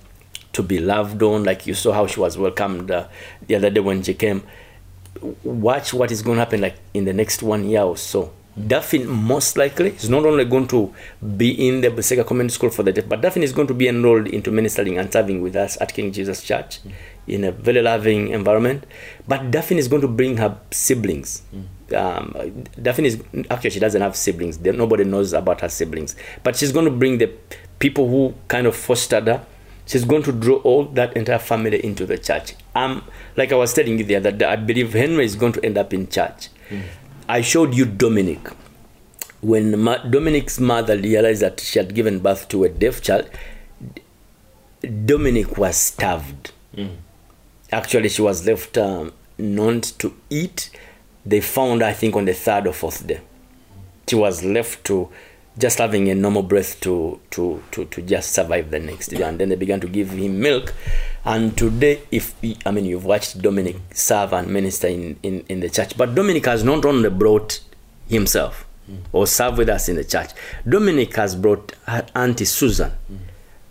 to 0.52 0.62
be 0.62 0.78
loved 0.78 1.22
on, 1.22 1.44
like 1.44 1.66
you 1.66 1.74
saw 1.74 1.92
how 1.92 2.06
she 2.06 2.20
was 2.20 2.38
welcomed 2.38 2.90
uh, 2.90 3.08
the 3.46 3.54
other 3.54 3.70
day 3.70 3.80
when 3.80 4.02
she 4.02 4.14
came 4.14 4.42
watch 5.42 5.92
what 5.92 6.10
is 6.10 6.22
going 6.22 6.36
to 6.36 6.40
happen 6.40 6.60
like 6.60 6.76
in 6.94 7.04
the 7.04 7.12
next 7.12 7.42
one 7.42 7.68
year 7.68 7.82
or 7.82 7.96
so. 7.96 8.32
Daphne 8.66 9.04
most 9.04 9.56
likely 9.56 9.90
is 9.90 10.10
not 10.10 10.26
only 10.26 10.44
going 10.44 10.66
to 10.66 10.92
be 11.36 11.68
in 11.68 11.80
the 11.80 11.88
Busega 11.88 12.26
Community 12.26 12.54
School 12.54 12.70
for 12.70 12.82
the 12.82 12.92
deaf, 12.92 13.08
but 13.08 13.20
Daphne 13.20 13.44
is 13.44 13.52
going 13.52 13.68
to 13.68 13.74
be 13.74 13.86
enrolled 13.86 14.26
into 14.26 14.50
ministering 14.50 14.98
and 14.98 15.12
serving 15.12 15.42
with 15.42 15.54
us 15.54 15.80
at 15.80 15.94
King 15.94 16.10
Jesus 16.12 16.42
Church 16.42 16.82
mm. 16.82 16.92
in 17.28 17.44
a 17.44 17.52
very 17.52 17.80
loving 17.80 18.28
environment. 18.28 18.84
But 19.28 19.52
Daphne 19.52 19.78
is 19.78 19.86
going 19.86 20.02
to 20.02 20.08
bring 20.08 20.38
her 20.38 20.58
siblings. 20.72 21.42
Mm. 21.54 21.66
Um, 21.94 22.64
Daphne 22.80 23.08
is 23.08 23.22
actually 23.50 23.70
she 23.70 23.80
doesn't 23.80 24.00
have 24.00 24.16
siblings. 24.16 24.58
Nobody 24.60 25.04
knows 25.04 25.32
about 25.32 25.60
her 25.62 25.68
siblings, 25.68 26.16
but 26.42 26.56
she's 26.56 26.72
going 26.72 26.84
to 26.84 26.90
bring 26.90 27.18
the 27.18 27.32
people 27.78 28.08
who 28.08 28.34
kind 28.48 28.66
of 28.66 28.76
fostered 28.76 29.26
her 29.26 29.46
she's 29.88 30.04
going 30.04 30.22
to 30.22 30.32
draw 30.32 30.56
all 30.56 30.84
that 30.84 31.16
entire 31.16 31.38
family 31.38 31.84
into 31.84 32.06
the 32.06 32.18
church. 32.18 32.54
Um, 32.74 33.02
like 33.36 33.50
I 33.50 33.56
was 33.56 33.72
telling 33.72 33.98
you 33.98 34.04
the 34.04 34.16
other 34.16 34.30
day, 34.30 34.44
I 34.44 34.56
believe 34.56 34.92
Henry 34.92 35.24
is 35.24 35.34
going 35.34 35.54
to 35.54 35.64
end 35.64 35.76
up 35.78 35.92
in 35.92 36.08
church. 36.08 36.50
Mm. 36.68 36.82
I 37.28 37.40
showed 37.40 37.74
you 37.74 37.86
Dominic. 37.86 38.48
When 39.40 39.78
Ma- 39.78 40.04
Dominic's 40.04 40.60
mother 40.60 40.96
realized 40.96 41.42
that 41.42 41.60
she 41.60 41.78
had 41.78 41.94
given 41.94 42.20
birth 42.20 42.48
to 42.48 42.64
a 42.64 42.68
deaf 42.68 43.02
child, 43.02 43.28
Dominic 44.82 45.56
was 45.56 45.76
starved. 45.76 46.52
Mm. 46.76 46.96
Actually, 47.72 48.08
she 48.10 48.22
was 48.22 48.46
left 48.46 48.76
um, 48.78 49.12
not 49.38 49.82
to 49.98 50.14
eat. 50.30 50.70
They 51.28 51.40
found, 51.42 51.82
I 51.82 51.92
think, 51.92 52.16
on 52.16 52.24
the 52.24 52.32
third 52.32 52.66
or 52.66 52.72
fourth 52.72 53.06
day. 53.06 53.20
She 54.08 54.16
was 54.16 54.42
left 54.42 54.84
to 54.84 55.10
just 55.58 55.78
having 55.78 56.08
a 56.08 56.14
normal 56.14 56.42
breath 56.42 56.80
to, 56.80 57.20
to, 57.30 57.62
to, 57.72 57.84
to 57.84 58.02
just 58.02 58.32
survive 58.32 58.70
the 58.70 58.78
next 58.78 59.08
day. 59.08 59.22
And 59.22 59.38
then 59.38 59.48
they 59.50 59.56
began 59.56 59.80
to 59.80 59.88
give 59.88 60.10
him 60.10 60.40
milk. 60.40 60.72
And 61.24 61.56
today, 61.58 62.00
if 62.10 62.34
I 62.64 62.70
mean, 62.70 62.86
you've 62.86 63.04
watched 63.04 63.42
Dominic 63.42 63.76
serve 63.92 64.32
and 64.32 64.48
minister 64.48 64.86
in, 64.86 65.18
in, 65.22 65.44
in 65.48 65.60
the 65.60 65.68
church, 65.68 65.98
but 65.98 66.14
Dominic 66.14 66.46
has 66.46 66.64
not 66.64 66.86
only 66.86 67.10
brought 67.10 67.60
himself 68.08 68.64
or 69.12 69.26
serve 69.26 69.58
with 69.58 69.68
us 69.68 69.90
in 69.90 69.96
the 69.96 70.04
church, 70.04 70.30
Dominic 70.66 71.14
has 71.16 71.36
brought 71.36 71.72
her 71.86 72.06
Auntie 72.14 72.46
Susan, 72.46 72.92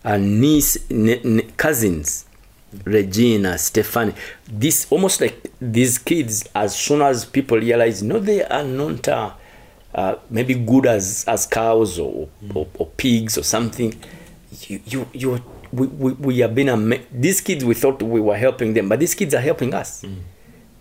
and 0.04 0.40
niece, 0.40 0.78
n- 0.92 1.10
n- 1.10 1.52
cousins, 1.58 2.27
Regina, 2.86 3.58
Stephanie. 3.58 4.14
This 4.48 4.88
almost 4.92 5.22
like 5.22 5.52
these 5.62 5.98
kids, 5.98 6.48
as 6.54 6.76
soon 6.76 7.02
as 7.02 7.26
people 7.26 7.58
realize, 7.58 8.04
no, 8.04 8.20
they 8.20 8.44
are 8.44 8.64
not 8.64 9.08
uh, 9.08 9.32
uh, 9.96 10.16
maybe 10.30 10.54
good 10.54 10.86
as 10.86 11.24
as 11.28 11.46
cows 11.46 11.98
or, 12.00 12.28
or, 12.54 12.68
or 12.78 12.88
pigs 12.98 13.38
or 13.38 13.44
something. 13.44 13.94
You 14.68 14.82
you 14.86 15.08
you 15.14 15.44
we, 15.72 15.88
we, 15.88 16.12
we 16.14 16.40
have 16.40 16.56
been 16.56 16.70
ama- 16.70 17.00
these 17.12 17.42
kids 17.42 17.64
we 17.66 17.74
thought 17.74 18.02
we 18.02 18.22
were 18.22 18.38
helping 18.38 18.74
them 18.74 18.88
but 18.90 19.00
these 19.00 19.14
kids 19.14 19.34
are 19.34 19.42
helping 19.42 19.74
us 19.74 20.06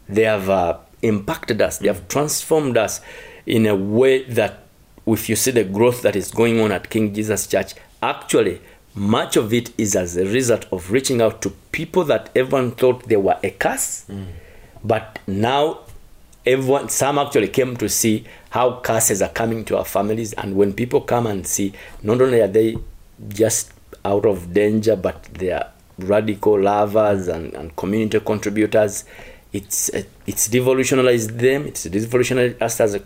they 0.08 0.22
have 0.22 0.48
uh, 0.48 0.78
impacted 1.02 1.60
us 1.60 1.78
they 1.78 1.88
have 1.88 2.06
transformed 2.06 2.76
us 2.76 3.00
in 3.46 3.66
a 3.66 3.74
way 3.74 4.22
that 4.24 4.60
if 5.06 5.28
you 5.28 5.34
see 5.34 5.50
the 5.50 5.64
growth 5.64 6.02
that 6.02 6.14
is 6.14 6.30
going 6.30 6.60
on 6.60 6.70
at 6.70 6.88
king 6.88 7.12
jesus 7.12 7.48
church 7.48 7.74
actually 8.00 8.60
much 8.96 9.36
of 9.36 9.52
it 9.52 9.70
is 9.78 9.94
as 9.94 10.16
a 10.16 10.24
result 10.24 10.66
of 10.72 10.90
reaching 10.90 11.20
out 11.20 11.42
to 11.42 11.50
people 11.70 12.02
that 12.04 12.30
everyone 12.34 12.72
thought 12.72 13.04
they 13.04 13.16
were 13.16 13.38
a 13.42 13.50
curse. 13.50 14.06
Mm. 14.08 14.26
But 14.82 15.18
now 15.26 15.80
everyone 16.44 16.88
some 16.88 17.18
actually 17.18 17.48
came 17.48 17.76
to 17.76 17.88
see 17.88 18.24
how 18.50 18.80
curses 18.80 19.20
are 19.20 19.28
coming 19.28 19.64
to 19.66 19.76
our 19.76 19.84
families. 19.84 20.32
And 20.32 20.56
when 20.56 20.72
people 20.72 21.02
come 21.02 21.26
and 21.26 21.46
see 21.46 21.72
not 22.02 22.20
only 22.20 22.40
are 22.40 22.48
they 22.48 22.78
just 23.28 23.72
out 24.04 24.24
of 24.24 24.54
danger 24.54 24.96
but 24.96 25.24
they 25.24 25.52
are 25.52 25.70
radical 25.98 26.60
lovers 26.60 27.28
and, 27.28 27.54
and 27.54 27.74
community 27.74 28.20
contributors 28.20 29.04
it's 29.52 29.88
it's 30.26 30.52
revolutionized 30.52 31.30
them 31.38 31.66
it's 31.66 31.86
revolutionized 31.86 32.62
us 32.62 32.78
as 32.80 32.94
a 32.94 33.02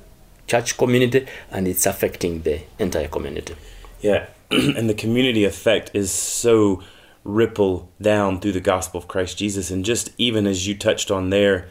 church 0.51 0.77
community 0.77 1.25
and 1.53 1.69
it's 1.69 1.87
affecting 1.87 2.43
the 2.43 2.61
entire 2.79 3.09
community. 3.09 3.55
Yeah, 4.01 4.27
and 4.77 4.89
the 4.89 4.95
community 4.95 5.45
effect 5.45 5.91
is 5.95 6.11
so 6.11 6.83
ripple 7.25 7.91
down 8.01 8.41
through 8.41 8.53
the 8.53 8.61
gospel 8.61 8.99
of 8.99 9.09
Christ 9.09 9.39
Jesus. 9.39 9.71
And 9.71 9.85
just 9.85 10.11
even 10.19 10.47
as 10.47 10.67
you 10.67 10.75
touched 10.77 11.11
on 11.11 11.31
there, 11.31 11.69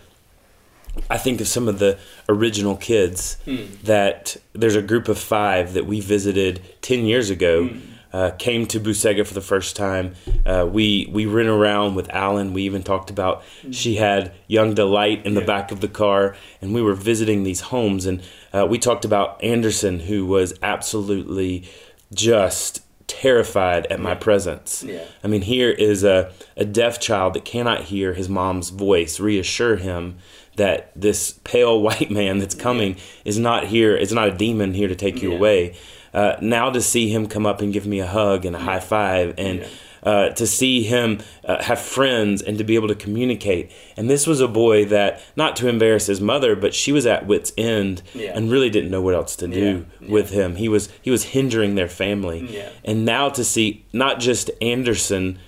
I 1.09 1.17
think 1.17 1.41
of 1.41 1.47
some 1.47 1.67
of 1.67 1.79
the 1.79 1.97
original 2.27 2.75
kids 2.75 3.37
that 3.83 4.37
there's 4.53 4.75
a 4.75 4.81
group 4.81 5.07
of 5.07 5.17
five 5.17 5.73
that 5.73 5.85
we 5.85 5.99
visited 5.99 6.61
10 6.81 7.05
years 7.05 7.29
ago. 7.29 7.69
Uh, 8.11 8.31
came 8.39 8.65
to 8.65 8.79
Busega 8.79 9.23
for 9.23 9.35
the 9.35 9.41
first 9.41 9.75
time. 9.75 10.15
Uh, 10.43 10.67
we 10.67 11.07
we 11.11 11.27
ran 11.27 11.45
around 11.45 11.93
with 11.93 12.09
Alan. 12.09 12.53
We 12.53 12.63
even 12.63 12.81
talked 12.81 13.11
about 13.11 13.43
she 13.69 13.97
had 13.97 14.33
young 14.47 14.73
delight 14.73 15.27
in 15.27 15.35
the 15.35 15.41
back 15.41 15.71
of 15.71 15.79
the 15.79 15.87
car, 15.87 16.35
and 16.59 16.73
we 16.73 16.81
were 16.81 16.95
visiting 16.95 17.43
these 17.43 17.59
homes. 17.59 18.07
And 18.07 18.23
uh, 18.51 18.65
we 18.67 18.79
talked 18.79 19.05
about 19.05 19.43
Anderson, 19.43 19.99
who 19.99 20.25
was 20.25 20.55
absolutely 20.63 21.69
just 22.13 22.81
terrified 23.07 23.87
at 23.87 23.99
my 23.99 24.15
presence. 24.15 24.83
Yeah. 24.83 25.03
I 25.23 25.27
mean, 25.27 25.41
here 25.41 25.69
is 25.71 26.03
a, 26.03 26.31
a 26.55 26.65
deaf 26.65 26.99
child 26.99 27.33
that 27.33 27.45
cannot 27.45 27.83
hear 27.85 28.13
his 28.13 28.29
mom's 28.29 28.69
voice 28.69 29.19
reassure 29.19 29.77
him 29.77 30.17
that 30.55 30.91
this 30.95 31.31
pale 31.43 31.81
white 31.87 32.11
man 32.11 32.37
that's 32.39 32.55
coming 32.55 32.97
is 33.25 33.39
not 33.39 33.65
here, 33.67 33.95
is 33.95 34.13
not 34.13 34.27
a 34.27 34.31
demon 34.37 34.73
here 34.73 34.87
to 34.87 34.95
take 34.95 35.21
you 35.21 35.31
Yeah. 35.31 35.37
away. 35.37 35.75
Uh, 36.13 36.35
now 36.41 36.69
to 36.71 36.81
see 36.81 37.09
him 37.09 37.27
come 37.27 37.45
up 37.45 37.61
and 37.61 37.71
give 37.71 37.85
me 37.85 37.99
a 37.99 38.07
hug 38.07 38.43
and 38.45 38.55
a 38.55 38.59
high 38.59 38.79
five 38.79 39.35
and 39.37 39.59
Yeah. 39.59 39.67
Uh, 40.03 40.29
to 40.29 40.47
see 40.47 40.83
him 40.83 41.19
uh, 41.45 41.61
have 41.63 41.79
friends 41.79 42.41
and 42.41 42.57
to 42.57 42.63
be 42.63 42.75
able 42.75 42.87
to 42.87 42.95
communicate. 42.95 43.71
And 43.97 44.09
this 44.09 44.25
was 44.25 44.39
a 44.41 44.47
boy 44.47 44.85
that, 44.85 45.21
not 45.35 45.55
to 45.57 45.67
embarrass 45.67 46.05
his 46.07 46.21
mother, 46.21 46.55
but 46.55 46.73
she 46.73 46.91
was 46.91 47.05
at 47.05 47.27
wit's 47.27 47.51
end 47.57 48.01
Yeah. 48.13 48.31
and 48.35 48.51
really 48.51 48.69
didn't 48.69 48.91
know 48.91 49.01
what 49.01 49.13
else 49.15 49.35
to 49.37 49.47
do 49.47 49.85
Yeah. 49.99 50.07
with 50.11 50.29
him. 50.31 50.55
He 50.55 50.69
was 50.69 50.89
he 51.01 51.11
was 51.11 51.23
hindering 51.25 51.75
their 51.75 51.89
family. 51.89 52.47
Yeah. 52.49 52.69
And 52.85 53.05
now 53.05 53.29
to 53.29 53.43
see 53.43 53.85
not 53.93 54.19
just 54.19 54.49
Anderson 54.61 55.39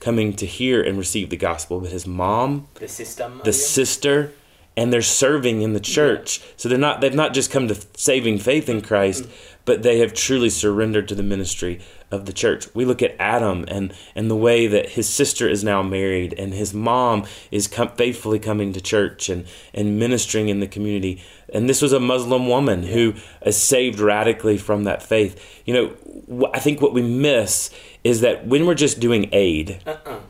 coming 0.00 0.32
to 0.32 0.46
hear 0.46 0.80
and 0.82 0.96
receive 0.98 1.28
the 1.30 1.36
gospel, 1.36 1.80
but 1.80 1.90
his 1.90 2.06
mom, 2.06 2.66
the 2.74 2.88
sister 2.88 3.30
the 3.44 3.52
sister, 3.52 4.32
and 4.76 4.92
they're 4.92 5.02
serving 5.02 5.60
in 5.62 5.72
the 5.74 5.80
church. 5.80 6.40
So 6.56 6.68
they're 6.68 6.78
not 6.78 7.00
they've 7.00 7.14
not 7.14 7.34
just 7.34 7.50
come 7.50 7.68
to 7.68 7.76
saving 7.96 8.38
faith 8.38 8.68
in 8.68 8.80
Christ, 8.80 9.26
but 9.66 9.82
they 9.82 9.98
have 9.98 10.14
truly 10.14 10.48
surrendered 10.48 11.06
to 11.08 11.14
the 11.14 11.22
ministry 11.22 11.80
of 12.10 12.26
the 12.26 12.32
church. 12.32 12.72
We 12.74 12.84
look 12.84 13.02
at 13.02 13.14
Adam 13.18 13.64
and 13.68 13.94
and 14.14 14.30
the 14.30 14.36
way 14.36 14.66
that 14.66 14.90
his 14.90 15.08
sister 15.08 15.48
is 15.48 15.62
now 15.62 15.82
married 15.82 16.34
and 16.38 16.52
his 16.52 16.74
mom 16.74 17.24
is 17.50 17.68
com- 17.68 17.92
faithfully 17.92 18.38
coming 18.38 18.72
to 18.72 18.80
church 18.80 19.28
and 19.28 19.46
and 19.72 19.98
ministering 19.98 20.48
in 20.48 20.60
the 20.60 20.66
community. 20.66 21.22
And 21.52 21.68
this 21.68 21.82
was 21.82 21.92
a 21.92 22.00
Muslim 22.00 22.48
woman 22.48 22.84
who 22.84 23.14
is 23.44 23.56
saved 23.56 23.98
radically 24.00 24.58
from 24.58 24.84
that 24.84 25.02
faith. 25.02 25.62
You 25.64 25.74
know, 25.74 26.50
I 26.52 26.58
think 26.60 26.80
what 26.80 26.92
we 26.92 27.02
miss 27.02 27.70
is 28.04 28.20
that 28.20 28.46
when 28.46 28.66
we're 28.66 28.74
just 28.74 29.00
doing 29.00 29.28
aid, 29.32 29.80
uh-uh. 29.86 30.20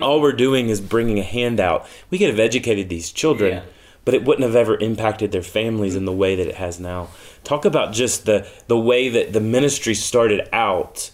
all 0.00 0.20
we're 0.20 0.32
doing 0.32 0.68
is 0.68 0.80
bringing 0.80 1.18
a 1.18 1.22
handout. 1.22 1.86
We 2.10 2.18
could 2.18 2.28
have 2.30 2.40
educated 2.40 2.88
these 2.88 3.10
children, 3.12 3.54
Yeah. 3.54 3.62
But 4.06 4.14
it 4.14 4.24
wouldn't 4.24 4.46
have 4.46 4.56
ever 4.56 4.78
impacted 4.78 5.32
their 5.32 5.42
families 5.42 5.96
in 5.96 6.06
the 6.06 6.12
way 6.12 6.36
that 6.36 6.46
it 6.46 6.54
has 6.54 6.80
now. 6.80 7.08
Talk 7.44 7.66
about 7.66 7.92
just 7.92 8.24
the 8.24 8.48
the 8.68 8.78
way 8.78 9.10
that 9.10 9.34
the 9.34 9.40
ministry 9.40 9.94
started 9.94 10.48
out 10.52 11.10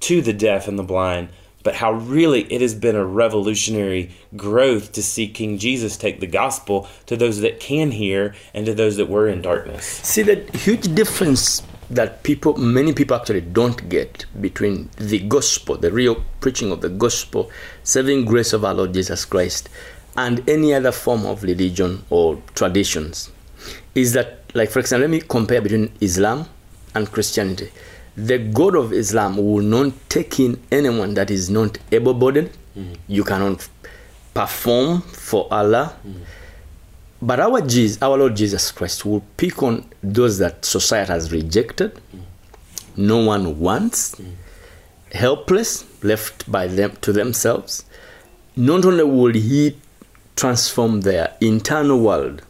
to 0.00 0.22
the 0.22 0.32
deaf 0.32 0.66
and 0.66 0.78
the 0.78 0.82
blind, 0.82 1.28
but 1.62 1.74
how 1.74 1.92
really 1.92 2.42
it 2.52 2.60
has 2.60 2.74
been 2.74 2.96
a 2.96 3.04
revolutionary 3.04 4.10
growth 4.36 4.92
to 4.92 5.02
see 5.02 5.28
King 5.28 5.58
Jesus 5.58 5.96
take 5.96 6.20
the 6.20 6.26
gospel 6.26 6.88
to 7.06 7.16
those 7.16 7.40
that 7.40 7.60
can 7.60 7.90
hear 7.90 8.34
and 8.54 8.66
to 8.66 8.74
those 8.74 8.96
that 8.96 9.08
were 9.08 9.28
in 9.28 9.42
darkness. 9.42 9.84
See 9.84 10.22
the 10.22 10.36
huge 10.56 10.94
difference 10.94 11.62
that 11.90 12.22
people, 12.22 12.56
many 12.56 12.92
people 12.92 13.16
actually 13.16 13.42
don't 13.42 13.88
get 13.88 14.24
between 14.40 14.88
the 14.96 15.18
gospel, 15.20 15.76
the 15.76 15.92
real 15.92 16.24
preaching 16.40 16.72
of 16.72 16.80
the 16.80 16.88
gospel, 16.88 17.50
saving 17.82 18.24
grace 18.24 18.52
of 18.52 18.64
our 18.64 18.74
Lord 18.74 18.94
Jesus 18.94 19.24
Christ, 19.24 19.68
and 20.16 20.48
any 20.48 20.74
other 20.74 20.92
form 20.92 21.24
of 21.24 21.42
religion 21.42 22.02
or 22.10 22.40
traditions, 22.54 23.30
is 23.94 24.12
that, 24.12 24.44
like 24.54 24.70
for 24.70 24.80
example, 24.80 25.08
let 25.08 25.10
me 25.10 25.20
compare 25.20 25.60
between 25.60 25.92
Islam 26.00 26.46
and 26.94 27.10
Christianity. 27.10 27.70
The 28.16 28.38
God 28.38 28.76
of 28.76 28.92
Islam 28.92 29.36
will 29.38 29.62
not 29.62 29.92
take 30.08 30.38
in 30.38 30.60
anyone 30.70 31.14
that 31.14 31.30
is 31.30 31.48
not 31.48 31.78
able-bodied. 31.90 32.50
Mm. 32.76 32.96
You 33.08 33.24
cannot 33.24 33.66
perform 34.34 35.00
for 35.00 35.48
Allah. 35.50 35.96
Mm. 36.06 36.14
But 37.22 37.40
our 37.40 37.60
Jesus, 37.62 38.02
our 38.02 38.18
Lord 38.18 38.36
Jesus 38.36 38.70
Christ 38.70 39.06
will 39.06 39.22
pick 39.36 39.62
on 39.62 39.88
those 40.02 40.38
that 40.38 40.64
society 40.64 41.12
has 41.12 41.32
rejected, 41.32 41.94
mm. 41.94 42.20
no 42.96 43.24
one 43.24 43.58
wants, 43.58 44.20
helpless, 45.12 45.84
left 46.02 46.50
by 46.50 46.66
them 46.66 46.96
to 47.00 47.12
themselves. 47.12 47.84
Not 48.56 48.84
only 48.84 49.04
will 49.04 49.32
He 49.32 49.76
transform 50.36 51.02
their 51.02 51.36
internal 51.40 52.00
world, 52.00 52.42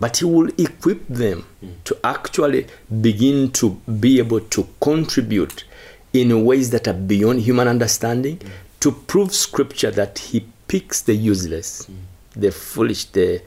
but 0.00 0.18
He 0.18 0.24
will 0.24 0.48
equip 0.58 1.06
them 1.08 1.46
to 1.84 1.96
actually 2.04 2.66
begin 3.00 3.50
to 3.52 3.80
be 4.00 4.18
able 4.18 4.40
to 4.40 4.68
contribute 4.80 5.64
in 6.12 6.44
ways 6.44 6.70
that 6.70 6.86
are 6.86 6.92
beyond 6.94 7.40
human 7.40 7.68
understanding 7.68 8.40
to 8.80 8.92
prove 8.92 9.34
Scripture 9.34 9.90
that 9.90 10.18
He 10.18 10.46
picks 10.68 11.02
the 11.02 11.14
useless, 11.14 11.88
the 12.36 12.50
foolish, 12.50 13.06
the 13.06 13.42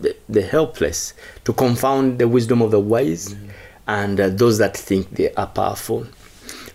the, 0.00 0.16
the 0.28 0.42
helpless 0.42 1.14
to 1.44 1.52
confound 1.52 2.18
the 2.18 2.28
wisdom 2.28 2.62
of 2.62 2.70
the 2.70 2.80
wise 2.80 3.34
and 3.86 4.20
uh, 4.20 4.28
those 4.28 4.58
that 4.58 4.76
think 4.76 5.10
they 5.10 5.32
are 5.34 5.46
powerful. 5.46 6.06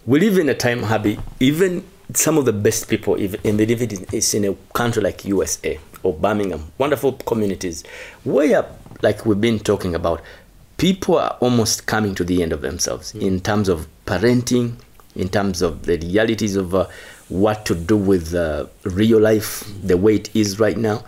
We 0.06 0.20
live 0.20 0.38
in 0.38 0.50
a 0.50 0.54
time, 0.54 0.84
Herbie, 0.84 1.20
even 1.39 1.86
some 2.13 2.38
of 2.38 2.46
the 2.46 2.54
best 2.54 2.88
people 2.88 3.16
in 3.16 3.58
the 3.58 3.66
living 3.66 4.06
is 4.12 4.34
in 4.34 4.46
a 4.46 4.54
country 4.74 5.04
like 5.04 5.25
USA 5.25 5.80
Birmingham, 6.13 6.71
wonderful 6.77 7.13
communities, 7.13 7.83
where, 8.23 8.65
like 9.01 9.25
we've 9.25 9.41
been 9.41 9.59
talking 9.59 9.95
about, 9.95 10.21
people 10.77 11.17
are 11.17 11.37
almost 11.39 11.85
coming 11.85 12.13
to 12.15 12.23
the 12.23 12.43
end 12.43 12.53
of 12.53 12.61
themselves 12.61 13.13
in 13.15 13.39
terms 13.39 13.69
of 13.69 13.87
parenting, 14.05 14.75
in 15.15 15.29
terms 15.29 15.61
of 15.61 15.83
the 15.85 15.97
realities 15.97 16.55
of 16.55 16.75
uh, 16.75 16.87
what 17.29 17.65
to 17.65 17.75
do 17.75 17.97
with 17.97 18.33
uh, 18.35 18.65
real 18.83 19.19
life, 19.19 19.63
the 19.83 19.97
way 19.97 20.15
it 20.15 20.35
is 20.35 20.59
right 20.59 20.77
now. 20.77 21.03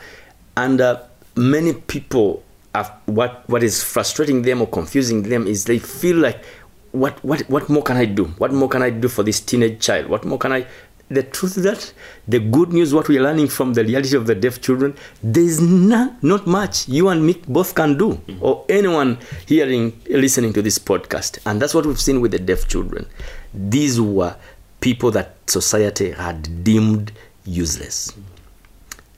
And 0.57 0.81
uh, 0.81 1.01
many 1.35 1.73
people, 1.73 2.43
have, 2.75 2.91
what, 3.05 3.47
what 3.47 3.63
is 3.63 3.83
frustrating 3.83 4.41
them 4.41 4.61
or 4.61 4.67
confusing 4.67 5.23
them 5.23 5.47
is 5.47 5.65
they 5.65 5.79
feel 5.79 6.17
like, 6.17 6.43
what, 6.91 7.23
what, 7.23 7.41
what 7.49 7.69
more 7.69 7.83
can 7.83 7.97
I 7.97 8.05
do? 8.05 8.25
What 8.25 8.51
more 8.51 8.67
can 8.67 8.81
I 8.81 8.89
do 8.89 9.07
for 9.07 9.21
this 9.21 9.39
teenage 9.39 9.79
child? 9.79 10.07
What 10.07 10.25
more 10.25 10.39
can 10.39 10.51
I? 10.51 10.65
The 11.09 11.23
truth 11.23 11.57
is 11.57 11.63
that 11.63 11.93
the 12.27 12.39
good 12.39 12.71
news, 12.71 12.93
what 12.93 13.07
we're 13.09 13.21
learning 13.21 13.47
from 13.47 13.73
the 13.73 13.83
reality 13.83 14.15
of 14.15 14.27
the 14.27 14.35
deaf 14.35 14.61
children, 14.61 14.95
there's 15.23 15.59
not, 15.59 16.21
not 16.23 16.45
much 16.45 16.87
you 16.87 17.09
and 17.09 17.25
me 17.25 17.41
both 17.47 17.73
can 17.73 17.97
do, 17.97 18.21
or 18.41 18.63
anyone 18.69 19.17
hearing, 19.47 19.99
listening 20.07 20.53
to 20.53 20.61
this 20.61 20.77
podcast. 20.77 21.39
And 21.47 21.59
that's 21.59 21.73
what 21.73 21.85
we've 21.87 21.99
seen 21.99 22.21
with 22.21 22.31
the 22.31 22.39
deaf 22.39 22.67
children. 22.67 23.07
These 23.53 23.99
were 23.99 24.35
people 24.81 25.09
that 25.11 25.35
society 25.47 26.11
had 26.11 26.63
deemed 26.63 27.11
useless, 27.43 28.13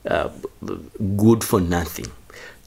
uh, 0.07 0.29
good 1.17 1.43
for 1.43 1.59
nothing. 1.59 2.05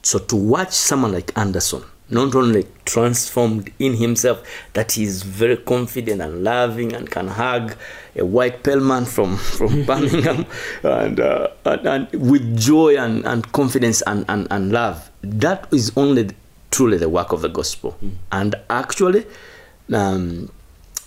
So 0.03 0.19
to 0.19 0.35
watch 0.35 0.71
someone 0.71 1.11
like 1.11 1.35
Anderson 1.35 1.83
not 2.09 2.35
only 2.35 2.67
transformed 2.85 3.71
in 3.79 3.95
himself, 3.95 4.43
that 4.73 4.93
he 4.93 5.03
is 5.03 5.23
very 5.23 5.57
confident 5.57 6.21
and 6.21 6.43
loving 6.43 6.93
and 6.93 7.09
can 7.09 7.27
hug 7.27 7.75
a 8.15 8.25
white 8.25 8.63
pale 8.63 8.79
man 8.79 9.05
from, 9.05 9.37
from 9.37 9.83
Birmingham 9.85 10.45
and, 10.83 11.19
uh, 11.19 11.49
and, 11.65 11.87
and, 11.87 12.11
with 12.13 12.57
joy 12.57 12.95
and, 12.97 13.25
and 13.25 13.51
confidence 13.51 14.01
and, 14.03 14.25
and, 14.29 14.47
and 14.51 14.71
love. 14.71 15.09
That 15.21 15.67
is 15.73 15.91
only 15.97 16.29
truly 16.71 16.97
the 16.97 17.09
work 17.09 17.31
of 17.31 17.41
the 17.41 17.49
gospel. 17.49 17.97
Mm. 18.03 18.11
And 18.31 18.55
actually, 18.69 19.25
um, 19.91 20.51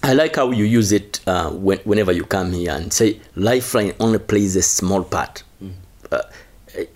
I 0.03 0.15
like 0.15 0.37
how 0.37 0.51
you 0.51 0.65
use 0.65 0.93
it 0.93 1.21
uh, 1.27 1.51
when, 1.51 1.79
whenever 1.81 2.13
you 2.13 2.25
come 2.25 2.53
here 2.53 2.73
and 2.73 2.93
say 2.93 3.21
Lifeline 3.37 3.95
only 4.01 4.19
plays 4.19 4.57
a 4.57 4.63
small 4.63 5.05
part. 5.05 5.43
Mm. 5.63 5.73
Uh, 6.11 6.23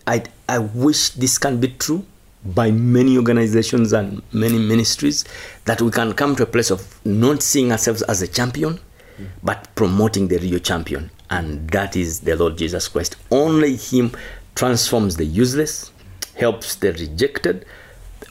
I, 0.07 0.25
I 0.49 0.59
wish 0.59 1.11
this 1.11 1.39
can 1.39 1.61
be 1.61 1.69
true 1.69 2.05
by 2.45 2.71
many 2.71 3.17
organizations 3.17 3.93
and 3.93 4.23
many 4.33 4.59
ministries 4.59 5.25
that 5.65 5.81
we 5.81 5.91
can 5.91 6.13
come 6.13 6.35
to 6.37 6.43
a 6.43 6.47
place 6.47 6.71
of 6.71 7.05
not 7.05 7.43
seeing 7.43 7.71
ourselves 7.71 8.03
as 8.03 8.21
a 8.23 8.27
champion, 8.27 8.81
mm. 9.19 9.27
but 9.43 9.69
promoting 9.75 10.29
the 10.29 10.39
real 10.39 10.59
champion. 10.59 11.11
And 11.31 11.71
that 11.71 11.97
is 11.97 12.21
the 12.21 12.37
Lord 12.37 12.59
Jesus 12.59 12.89
Christ. 12.89 13.17
Only 13.31 13.77
Him 13.77 14.13
transforms 14.55 15.17
the 15.17 15.25
useless, 15.25 15.93
helps 16.35 16.75
the 16.75 16.93
rejected, 16.93 17.65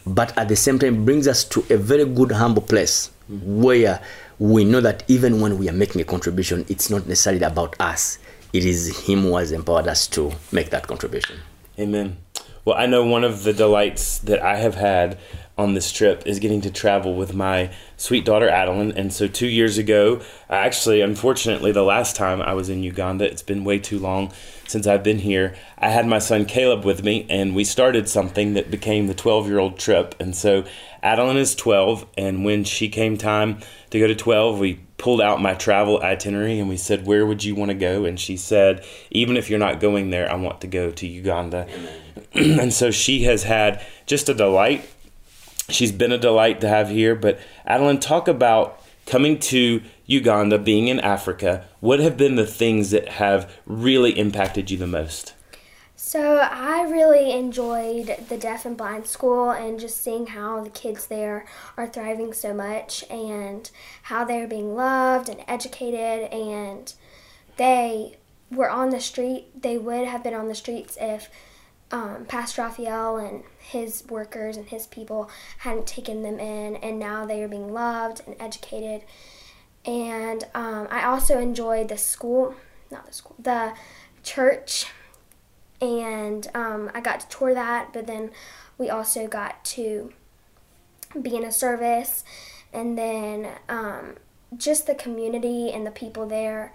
but 0.06 0.38
at 0.38 0.50
the 0.50 0.56
same 0.56 0.80
time 0.80 1.06
brings 1.06 1.28
us 1.28 1.44
to 1.46 1.64
a 1.70 1.78
very 1.78 2.06
good, 2.06 2.32
humble 2.32 2.62
place 2.62 3.12
mm. 3.32 3.42
where 3.44 4.02
we 4.40 4.66
know 4.66 4.82
that 4.82 5.04
even 5.08 5.40
when 5.40 5.58
we 5.58 5.70
are 5.70 5.74
making 5.74 6.02
a 6.02 6.04
contribution, 6.06 6.66
it's 6.68 6.90
not 6.90 7.08
necessarily 7.08 7.44
about 7.44 7.80
us. 7.80 8.18
It 8.52 8.66
is 8.66 9.08
Him 9.08 9.22
who 9.22 9.38
has 9.38 9.52
empowered 9.54 9.88
us 9.88 10.08
to 10.08 10.32
make 10.52 10.72
that 10.72 10.88
contribution. 10.88 11.38
Amen. 11.80 12.18
Well, 12.64 12.78
I 12.78 12.86
know 12.86 13.04
one 13.04 13.24
of 13.24 13.44
the 13.44 13.54
delights 13.54 14.20
that 14.20 14.42
I 14.42 14.58
have 14.58 14.76
had 14.76 15.18
on 15.58 15.74
this 15.74 15.92
trip 15.92 16.24
is 16.26 16.40
getting 16.40 16.62
to 16.62 16.72
travel 16.72 17.16
with 17.16 17.34
my 17.34 17.72
sweet 17.98 18.24
daughter 18.24 18.48
Adeline. 18.48 18.92
And 18.92 19.12
so, 19.12 19.28
two 19.28 19.48
years 19.48 19.78
ago, 19.78 20.22
actually, 20.50 21.02
unfortunately, 21.02 21.72
the 21.72 21.84
last 21.84 22.16
time 22.16 22.42
I 22.42 22.54
was 22.54 22.70
in 22.70 22.84
Uganda, 22.84 23.26
it's 23.26 23.42
been 23.42 23.64
way 23.64 23.80
too 23.80 23.98
long 23.98 24.32
since 24.68 24.86
I've 24.86 25.04
been 25.04 25.20
here. 25.20 25.56
I 25.78 25.90
had 25.90 26.08
my 26.08 26.20
son 26.20 26.46
Caleb 26.46 26.86
with 26.86 27.04
me, 27.04 27.26
and 27.30 27.56
we 27.56 27.64
started 27.64 28.08
something 28.08 28.54
that 28.54 28.70
became 28.70 29.08
the 29.08 29.14
12 29.14 29.48
year 29.48 29.60
old 29.60 29.80
trip. 29.80 30.16
And 30.20 30.36
so, 30.36 30.64
Adeline 31.04 31.38
is 31.38 31.56
12, 31.56 32.06
and 32.18 32.46
when 32.46 32.64
she 32.64 32.90
came 32.90 33.18
time 33.18 33.60
to 33.90 34.00
go 34.00 34.06
to 34.06 34.16
12, 34.16 34.60
we 34.60 34.80
pulled 35.02 35.20
out 35.20 35.42
my 35.42 35.56
travel 35.56 36.00
itinerary 36.02 36.60
and 36.60 36.70
we 36.70 36.78
said, 36.78 37.08
Where 37.08 37.26
would 37.26 37.44
you 37.44 37.56
want 37.56 37.70
to 37.70 37.76
go? 37.76 38.06
And 38.06 38.20
she 38.20 38.38
said, 38.38 38.86
Even 39.10 39.36
if 39.36 39.50
you're 39.50 39.60
not 39.60 39.80
going 39.80 40.12
there, 40.12 40.32
I 40.32 40.36
want 40.36 40.62
to 40.62 40.68
go 40.68 40.92
to 40.92 41.08
Uganda. 41.08 41.68
and 42.34 42.72
so 42.72 42.92
she 42.92 43.24
has 43.24 43.44
had 43.44 43.84
just 44.06 44.30
a 44.30 44.34
delight. 44.34 44.88
She's 45.70 45.92
been 45.92 46.12
a 46.12 46.18
delight 46.18 46.62
to 46.62 46.70
have 46.70 46.90
here. 46.90 47.16
But 47.16 47.40
Adeline, 47.66 48.00
talk 48.00 48.28
about 48.28 48.80
coming 49.08 49.40
to 49.40 49.82
Uganda, 50.06 50.60
being 50.60 50.88
in 50.88 51.00
Africa. 51.00 51.66
What 51.80 52.00
have 52.00 52.16
been 52.16 52.36
the 52.36 52.46
things 52.46 52.92
that 52.92 53.10
have 53.10 53.52
really 53.66 54.18
impacted 54.18 54.70
you 54.70 54.78
the 54.78 54.88
most? 54.88 55.34
So 56.12 56.40
I 56.40 56.82
really 56.92 57.32
enjoyed 57.32 58.26
the 58.28 58.36
deaf 58.36 58.66
and 58.66 58.76
blind 58.76 59.08
school 59.08 59.52
and 59.52 59.80
just 59.80 60.04
seeing 60.04 60.28
how 60.28 60.62
the 60.62 60.70
kids 60.70 61.08
there 61.08 61.46
are 61.78 61.88
thriving 61.88 62.34
so 62.34 62.54
much 62.54 63.06
and 63.10 63.72
how 64.04 64.26
they're 64.26 64.46
being 64.46 64.76
loved 64.76 65.30
and 65.30 65.42
educated 65.48 66.30
and 66.30 66.94
they 67.56 68.18
were 68.52 68.70
on 68.70 68.90
the 68.90 69.00
street. 69.00 69.62
They 69.62 69.78
would 69.78 70.06
have 70.06 70.22
been 70.22 70.34
on 70.34 70.50
the 70.50 70.54
streets 70.54 70.98
if 71.00 71.30
um, 71.92 72.26
Pastor 72.26 72.64
Raphael 72.64 73.16
and 73.16 73.44
his 73.58 74.04
workers 74.10 74.58
and 74.58 74.68
his 74.68 74.88
people 74.88 75.32
hadn't 75.60 75.88
taken 75.88 76.24
them 76.24 76.42
in, 76.42 76.76
and 76.76 77.00
now 77.00 77.26
they 77.26 77.42
are 77.42 77.48
being 77.48 77.72
loved 77.72 78.22
and 78.28 78.36
educated. 78.38 79.04
And 79.86 80.44
um, 80.54 80.90
I 80.92 81.06
also 81.06 81.40
enjoyed 81.40 81.88
the 81.88 81.98
school, 81.98 82.56
not 82.92 83.08
the 83.08 83.14
school, 83.14 83.38
the 83.40 83.76
church 84.24 84.88
and 85.82 86.48
um, 86.54 86.92
I 86.94 87.02
got 87.02 87.22
to 87.22 87.28
tour 87.28 87.54
that, 87.54 87.92
but 87.92 88.08
then 88.08 88.32
we 88.78 88.90
also 88.90 89.28
got 89.28 89.66
to 89.66 90.14
be 91.20 91.36
in 91.36 91.44
a 91.44 91.52
service, 91.52 92.24
and 92.72 92.98
then 92.98 93.50
um, 93.68 94.16
just 94.56 94.88
the 94.88 94.96
community 94.96 95.72
and 95.72 95.86
the 95.86 95.92
people 95.92 96.28
there. 96.28 96.74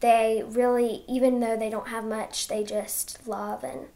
They 0.00 0.44
really, 0.46 1.04
even 1.08 1.40
though 1.40 1.56
they 1.56 1.70
don't 1.70 1.88
have 1.88 2.04
much, 2.04 2.48
they 2.48 2.62
just 2.62 3.26
love 3.26 3.64
and 3.64 3.86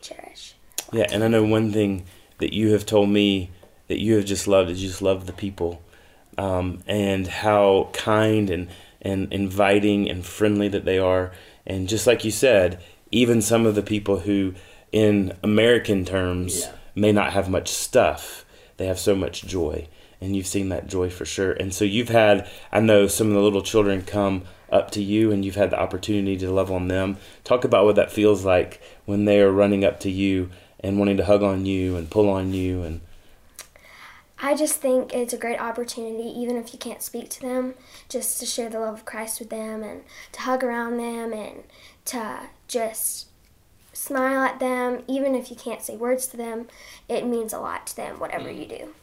cherish. 0.00 0.54
Yeah, 0.92 1.06
and 1.10 1.22
I 1.24 1.28
know 1.28 1.44
one 1.44 1.72
thing 1.72 2.04
that 2.38 2.52
you 2.52 2.72
have 2.72 2.84
told 2.84 3.08
me 3.08 3.50
that 3.88 4.00
you 4.00 4.16
have 4.16 4.24
just 4.24 4.48
loved 4.48 4.70
is 4.70 4.82
you 4.82 4.88
just 4.88 5.02
love 5.02 5.26
the 5.26 5.32
people, 5.32 5.80
um, 6.36 6.82
and 6.86 7.26
how 7.26 7.90
kind 7.92 8.50
and 8.50 8.68
and 9.00 9.32
inviting 9.32 10.10
and 10.10 10.24
friendly 10.24 10.68
that 10.68 10.84
they 10.84 10.98
are. 10.98 11.32
And 11.66 11.88
just 11.88 12.06
like 12.06 12.24
you 12.24 12.30
said, 12.30 12.82
even 13.10 13.42
some 13.42 13.66
of 13.66 13.74
the 13.74 13.82
people 13.82 14.20
who, 14.20 14.54
in 14.92 15.36
American 15.42 16.04
terms, 16.04 16.62
yeah. 16.62 16.72
may 16.94 17.12
not 17.12 17.32
have 17.32 17.48
much 17.48 17.68
stuff, 17.68 18.44
they 18.76 18.86
have 18.86 18.98
so 18.98 19.14
much 19.14 19.44
joy. 19.44 19.88
And 20.20 20.34
you've 20.34 20.46
seen 20.46 20.70
that 20.70 20.86
joy 20.86 21.10
for 21.10 21.24
sure. 21.24 21.52
And 21.52 21.74
so 21.74 21.84
you've 21.84 22.08
had, 22.08 22.48
I 22.72 22.80
know 22.80 23.06
some 23.06 23.28
of 23.28 23.34
the 23.34 23.42
little 23.42 23.62
children 23.62 24.02
come 24.02 24.44
up 24.70 24.90
to 24.92 25.02
you 25.02 25.30
and 25.30 25.44
you've 25.44 25.54
had 25.54 25.70
the 25.70 25.78
opportunity 25.78 26.36
to 26.38 26.50
love 26.50 26.70
on 26.70 26.88
them. 26.88 27.18
Talk 27.42 27.64
about 27.64 27.84
what 27.84 27.96
that 27.96 28.10
feels 28.10 28.44
like 28.44 28.80
when 29.04 29.26
they 29.26 29.40
are 29.40 29.52
running 29.52 29.84
up 29.84 30.00
to 30.00 30.10
you 30.10 30.50
and 30.80 30.98
wanting 30.98 31.18
to 31.18 31.24
hug 31.24 31.42
on 31.42 31.66
you 31.66 31.96
and 31.96 32.10
pull 32.10 32.28
on 32.28 32.54
you 32.54 32.82
and 32.82 33.00
I 34.44 34.54
just 34.54 34.74
think 34.76 35.14
it's 35.14 35.32
a 35.32 35.38
great 35.38 35.58
opportunity, 35.58 36.28
even 36.28 36.56
if 36.56 36.74
you 36.74 36.78
can't 36.78 37.00
speak 37.00 37.30
to 37.30 37.40
them, 37.40 37.74
just 38.10 38.38
to 38.40 38.46
share 38.46 38.68
the 38.68 38.78
love 38.78 38.92
of 38.92 39.04
Christ 39.06 39.40
with 39.40 39.48
them 39.48 39.82
and 39.82 40.02
to 40.32 40.40
hug 40.42 40.62
around 40.62 40.98
them 40.98 41.32
and 41.32 41.62
to 42.06 42.40
just 42.74 43.28
smile 43.92 44.42
at 44.42 44.58
them, 44.58 45.02
even 45.06 45.34
if 45.34 45.48
you 45.48 45.56
can't 45.56 45.80
say 45.80 45.96
words 45.96 46.26
to 46.26 46.36
them. 46.36 46.66
It 47.08 47.24
means 47.24 47.52
a 47.52 47.60
lot 47.60 47.86
to 47.86 47.96
them, 47.96 48.18
whatever 48.18 48.50
you 48.50 48.66
do. 48.66 48.94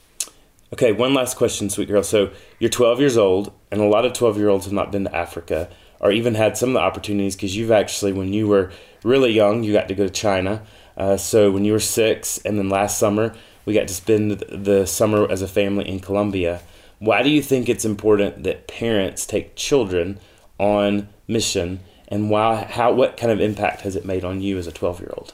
Okay, 0.73 0.91
one 0.91 1.13
last 1.13 1.37
question, 1.37 1.69
sweet 1.69 1.87
girl. 1.87 2.03
So 2.03 2.31
you're 2.59 2.69
12 2.69 2.99
years 2.99 3.17
old, 3.17 3.51
and 3.71 3.81
a 3.81 3.85
lot 3.85 4.05
of 4.05 4.13
12 4.13 4.37
year 4.37 4.49
olds 4.49 4.65
have 4.65 4.73
not 4.73 4.91
been 4.91 5.05
to 5.05 5.15
Africa 5.15 5.69
or 5.99 6.11
even 6.11 6.35
had 6.35 6.57
some 6.57 6.69
of 6.69 6.73
the 6.73 6.79
opportunities 6.79 7.35
because 7.35 7.55
you've 7.55 7.71
actually, 7.71 8.11
when 8.11 8.33
you 8.33 8.47
were 8.47 8.71
really 9.03 9.31
young, 9.31 9.63
you 9.63 9.71
got 9.71 9.87
to 9.87 9.93
go 9.93 10.05
to 10.05 10.13
China. 10.13 10.63
Uh, 10.97 11.15
so 11.15 11.51
when 11.51 11.63
you 11.63 11.71
were 11.71 11.79
six, 11.79 12.39
and 12.39 12.57
then 12.57 12.69
last 12.69 12.97
summer, 12.97 13.33
we 13.65 13.73
got 13.73 13.87
to 13.87 13.93
spend 13.93 14.31
the 14.49 14.85
summer 14.85 15.29
as 15.31 15.41
a 15.41 15.47
family 15.47 15.87
in 15.87 15.99
Colombia. 15.99 16.61
Why 16.99 17.21
do 17.21 17.29
you 17.29 17.41
think 17.41 17.69
it's 17.69 17.85
important 17.85 18.43
that 18.43 18.67
parents 18.67 19.25
take 19.25 19.55
children 19.55 20.19
on 20.59 21.07
mission 21.27 21.79
and 22.11 22.29
why 22.29 22.65
how 22.69 22.93
what 22.93 23.17
kind 23.17 23.31
of 23.31 23.41
impact 23.41 23.81
has 23.81 23.95
it 23.95 24.05
made 24.05 24.23
on 24.23 24.41
you 24.41 24.59
as 24.59 24.67
a 24.67 24.71
12 24.71 24.99
year 24.99 25.13
old 25.17 25.33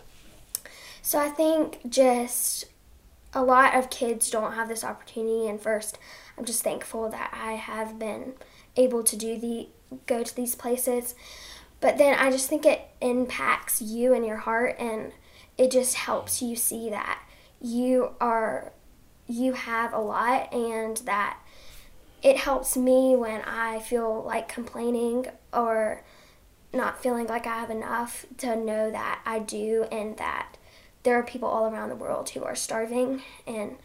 so 1.02 1.20
i 1.20 1.28
think 1.28 1.80
just 1.90 2.66
a 3.34 3.44
lot 3.44 3.76
of 3.76 3.90
kids 3.90 4.30
don't 4.30 4.54
have 4.54 4.70
this 4.70 4.86
opportunity 4.86 5.48
and 5.50 5.60
first 5.60 5.98
i'm 6.38 6.46
just 6.46 6.64
thankful 6.64 7.10
that 7.10 7.30
i 7.34 7.54
have 7.54 8.00
been 8.00 8.34
able 8.78 9.04
to 9.04 9.18
do 9.18 9.38
the 9.38 9.68
go 10.06 10.24
to 10.24 10.36
these 10.36 10.56
places. 10.56 11.16
But 11.80 11.98
then 11.98 12.18
i 12.18 12.32
just 12.32 12.50
think 12.50 12.66
it 12.66 12.88
impacts 13.02 13.82
you 13.82 14.14
and 14.14 14.26
your 14.26 14.38
heart 14.38 14.76
and 14.80 15.12
it 15.58 15.72
just 15.72 15.96
helps 15.96 16.42
you 16.42 16.56
see 16.56 16.90
that 16.90 17.22
you 17.62 18.12
are 18.20 18.72
you 19.28 19.54
have 19.54 19.94
a 19.94 20.00
lot 20.00 20.52
and 20.54 20.98
that 20.98 21.38
it 22.24 22.38
helps 22.38 22.76
me 22.76 23.16
when 23.16 23.42
i 23.42 23.80
feel 23.80 24.24
like 24.24 24.48
complaining 24.48 25.28
or 25.54 26.04
not 26.74 27.02
feeling 27.02 27.28
like 27.28 27.48
I 27.48 27.58
have 27.58 27.70
enough 27.70 28.26
to 28.40 28.56
know 28.56 28.92
that 28.92 29.22
I 29.26 29.40
do 29.40 29.86
and 29.92 30.18
that 30.18 30.58
there 31.04 31.18
are 31.18 31.24
people 31.24 31.48
all 31.48 31.66
around 31.72 31.90
the 31.90 31.96
world 31.96 32.30
who 32.30 32.44
are 32.44 32.56
starving. 32.56 33.22
And 33.46 33.78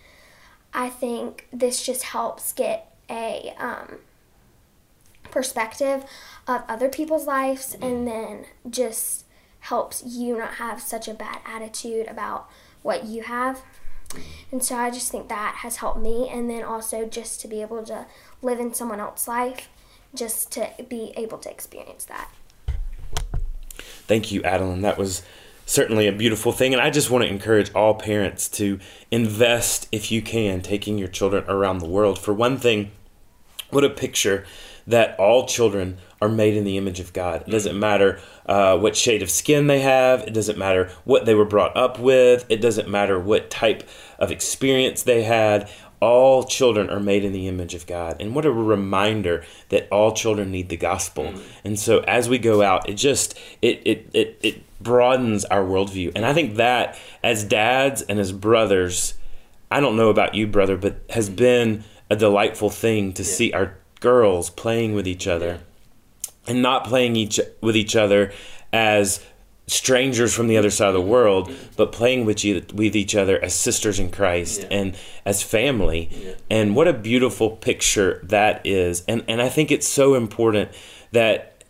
I 0.75 0.89
think 0.89 1.47
this 1.53 1.85
just 1.85 2.03
helps 2.05 2.53
get 2.53 2.95
a 3.09 3.55
um, 3.59 3.99
perspective 5.31 6.05
of 6.47 6.63
other 6.69 6.89
people's 6.89 7.27
lives 7.27 7.77
and 7.81 8.07
then 8.07 8.47
just 8.69 9.25
helps 9.61 10.03
you 10.05 10.37
not 10.37 10.55
have 10.55 10.81
such 10.81 11.07
a 11.07 11.15
bad 11.15 11.39
attitude 11.47 12.09
about 12.09 12.49
what 12.83 13.05
you 13.05 13.23
have. 13.23 13.63
And 14.51 14.63
so 14.63 14.77
I 14.77 14.91
just 14.91 15.11
think 15.11 15.29
that 15.29 15.57
has 15.59 15.77
helped 15.77 16.01
me. 16.01 16.29
And 16.29 16.51
then 16.51 16.65
also 16.65 17.07
just 17.07 17.41
to 17.43 17.49
be 17.49 17.63
able 17.63 17.83
to 17.85 18.07
live 18.43 18.59
in 18.59 18.75
someone 18.75 19.01
else's 19.01 19.29
life, 19.29 19.69
just 20.15 20.51
to 20.53 20.71
be 20.89 21.13
able 21.17 21.39
to 21.39 21.51
experience 21.51 22.05
that. 22.07 22.29
Thank 24.07 24.33
you, 24.33 24.43
Adeline. 24.43 24.83
That 24.83 24.99
was 24.99 25.23
certainly 25.67 26.07
a 26.07 26.13
beautiful 26.13 26.53
thing. 26.53 26.73
And 26.73 26.83
I 26.83 26.91
just 26.91 27.11
want 27.11 27.25
to 27.25 27.31
encourage 27.31 27.73
all 27.75 27.95
parents 27.95 28.49
to 28.51 28.79
invest, 29.11 29.89
if 29.93 30.11
you 30.11 30.23
can, 30.23 30.61
taking 30.61 30.99
your 30.99 31.09
children 31.09 31.45
around 31.49 31.79
the 31.79 31.89
world. 31.89 32.19
For 32.19 32.33
one 32.35 32.59
thing, 32.59 32.91
what 33.71 33.85
a 33.85 33.91
picture 33.91 34.45
that 34.87 35.19
all 35.19 35.47
children 35.47 35.99
are 36.21 36.29
made 36.29 36.57
in 36.57 36.65
the 36.65 36.77
image 36.77 37.01
of 37.01 37.13
God. 37.13 37.45
It 37.47 37.51
doesn't 37.51 37.79
matter 37.79 38.21
uh, 38.47 38.77
what 38.79 38.97
shade 38.97 39.23
of 39.23 39.31
skin 39.31 39.67
they 39.67 39.81
have, 39.81 40.23
it 40.23 40.35
doesn't 40.35 40.59
matter 40.59 40.91
what 41.05 41.25
they 41.25 41.35
were 41.35 41.45
brought 41.45 41.77
up 41.77 41.99
with, 41.99 42.45
it 42.49 42.61
doesn't 42.61 42.89
matter 42.89 43.19
what 43.19 43.51
type 43.51 43.89
of 44.19 44.31
experience 44.31 45.03
they 45.03 45.23
had. 45.23 45.71
All 46.03 46.43
children 46.43 46.91
are 46.91 46.99
made 46.99 47.25
in 47.25 47.33
the 47.33 47.47
image 47.47 47.75
of 47.75 47.87
God. 47.87 48.17
And 48.21 48.35
what 48.35 48.45
a 48.45 48.51
reminder 48.51 49.45
that 49.69 49.87
all 49.93 50.13
children 50.13 50.51
need 50.51 50.69
the 50.69 50.77
gospel. 50.77 51.27
Mm. 51.27 51.43
And 51.63 51.79
so 51.79 52.01
as 52.01 52.29
we 52.29 52.39
go 52.39 52.61
out, 52.61 52.89
it 52.89 52.95
just 52.95 53.39
it 53.63 53.81
it 53.85 54.11
it, 54.13 54.41
it 54.43 54.83
broadens 54.83 55.45
our 55.45 55.63
worldview. 55.63 56.11
And 56.17 56.27
I 56.27 56.35
think 56.35 56.57
that 56.57 56.99
as 57.23 57.45
dads 57.45 58.03
and 58.03 58.19
as 58.19 58.33
brothers, 58.33 59.15
I 59.71 59.79
don't 59.79 59.97
know 59.97 60.11
about 60.11 60.35
you, 60.35 60.49
brother, 60.49 60.77
but 60.77 61.03
has 61.11 61.31
been 61.31 61.85
a 62.11 62.17
delightful 62.17 62.69
thing 62.69 63.13
to 63.13 63.23
yeah. 63.23 63.29
see 63.29 63.53
our 63.53 63.79
girls 64.01 64.51
playing 64.51 64.95
with 64.97 65.07
each 65.07 65.29
other 65.29 65.61
and 66.49 66.61
not 66.61 66.85
playing 66.85 67.15
each 67.15 67.39
with 67.61 67.77
each 67.77 67.95
other 67.95 68.33
as 68.73 69.25
strangers 69.73 70.35
from 70.35 70.47
the 70.47 70.57
other 70.57 70.71
side 70.71 70.89
of 70.89 70.95
the 70.95 71.01
world, 71.01 71.51
but 71.77 71.93
playing 71.93 72.25
with 72.25 72.45
you, 72.45 72.63
with 72.73 72.95
each 72.95 73.15
other 73.15 73.43
as 73.43 73.55
sisters 73.55 73.99
in 73.99 74.11
Christ 74.11 74.61
yeah. 74.63 74.69
and 74.71 74.97
as 75.25 75.43
family. 75.43 76.11
Yeah. 76.13 76.35
And 76.51 76.77
what 76.77 76.89
a 76.89 76.93
beautiful 76.93 77.51
picture 77.51 78.21
that 78.25 78.61
is. 78.65 79.05
And 79.09 79.25
and 79.29 79.41
I 79.41 79.49
think 79.49 79.71
it's 79.71 79.89
so 79.89 80.15
important 80.15 80.71
that 81.13 81.65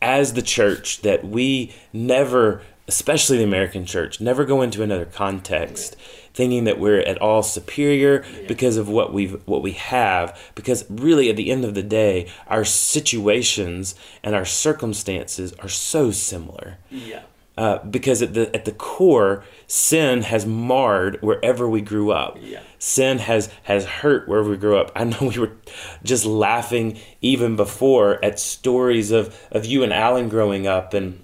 as 0.00 0.34
the 0.34 0.42
church 0.42 1.02
that 1.02 1.26
we 1.26 1.74
never 1.92 2.62
especially 2.86 3.36
the 3.36 3.44
American 3.44 3.84
church 3.84 4.20
never 4.20 4.44
go 4.44 4.62
into 4.62 4.82
another 4.82 5.04
context 5.04 5.96
yeah 5.98 6.18
thinking 6.38 6.62
that 6.62 6.78
we're 6.78 7.00
at 7.00 7.18
all 7.18 7.42
superior 7.42 8.24
because 8.46 8.76
of 8.76 8.88
what 8.88 9.12
we've 9.12 9.42
what 9.48 9.60
we 9.60 9.72
have 9.72 10.40
because 10.54 10.88
really 10.88 11.28
at 11.28 11.34
the 11.34 11.50
end 11.50 11.64
of 11.64 11.74
the 11.74 11.82
day 11.82 12.28
our 12.46 12.64
situations 12.64 13.96
and 14.22 14.36
our 14.36 14.44
circumstances 14.44 15.52
are 15.54 15.68
so 15.68 16.12
similar 16.12 16.78
yeah 16.90 17.22
uh, 17.58 17.84
because 17.84 18.22
at 18.22 18.34
the 18.34 18.54
at 18.54 18.64
the 18.64 18.72
core, 18.72 19.42
sin 19.66 20.22
has 20.22 20.46
marred 20.46 21.20
wherever 21.22 21.68
we 21.68 21.80
grew 21.80 22.12
up. 22.12 22.38
Yeah. 22.40 22.60
Sin 22.78 23.18
has 23.18 23.50
has 23.64 23.84
hurt 23.84 24.28
wherever 24.28 24.48
we 24.48 24.56
grew 24.56 24.78
up. 24.78 24.92
I 24.94 25.02
know 25.02 25.18
we 25.22 25.38
were 25.40 25.56
just 26.04 26.24
laughing 26.24 27.00
even 27.20 27.56
before 27.56 28.24
at 28.24 28.38
stories 28.38 29.10
of 29.10 29.36
of 29.50 29.66
you 29.66 29.82
and 29.82 29.92
Alan 29.92 30.28
growing 30.28 30.68
up, 30.68 30.94
and 30.94 31.18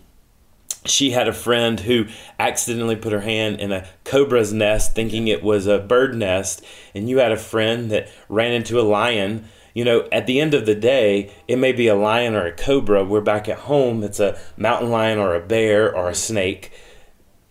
she 0.84 1.12
had 1.12 1.28
a 1.28 1.32
friend 1.32 1.78
who 1.78 2.06
accidentally 2.40 2.96
put 2.96 3.12
her 3.12 3.20
hand 3.20 3.60
in 3.60 3.70
a 3.70 3.86
cobra's 4.02 4.52
nest 4.52 4.92
thinking 4.92 5.28
it 5.28 5.42
was 5.42 5.68
a 5.68 5.78
bird 5.78 6.14
nest 6.16 6.62
and 6.94 7.08
you 7.08 7.18
had 7.18 7.32
a 7.32 7.38
friend 7.38 7.90
that 7.90 8.06
ran 8.28 8.52
into 8.52 8.78
a 8.78 8.82
lion 8.82 9.48
you 9.74 9.84
know 9.84 10.08
at 10.10 10.26
the 10.26 10.40
end 10.40 10.54
of 10.54 10.64
the 10.64 10.74
day 10.74 11.30
it 11.46 11.56
may 11.56 11.72
be 11.72 11.86
a 11.88 11.94
lion 11.94 12.34
or 12.34 12.46
a 12.46 12.52
cobra. 12.52 13.04
We're 13.04 13.20
back 13.20 13.48
at 13.48 13.58
home. 13.60 14.02
It's 14.02 14.20
a 14.20 14.38
mountain 14.56 14.90
lion 14.90 15.18
or 15.18 15.34
a 15.34 15.40
bear 15.46 15.94
or 15.94 16.08
a 16.08 16.14
snake. 16.14 16.72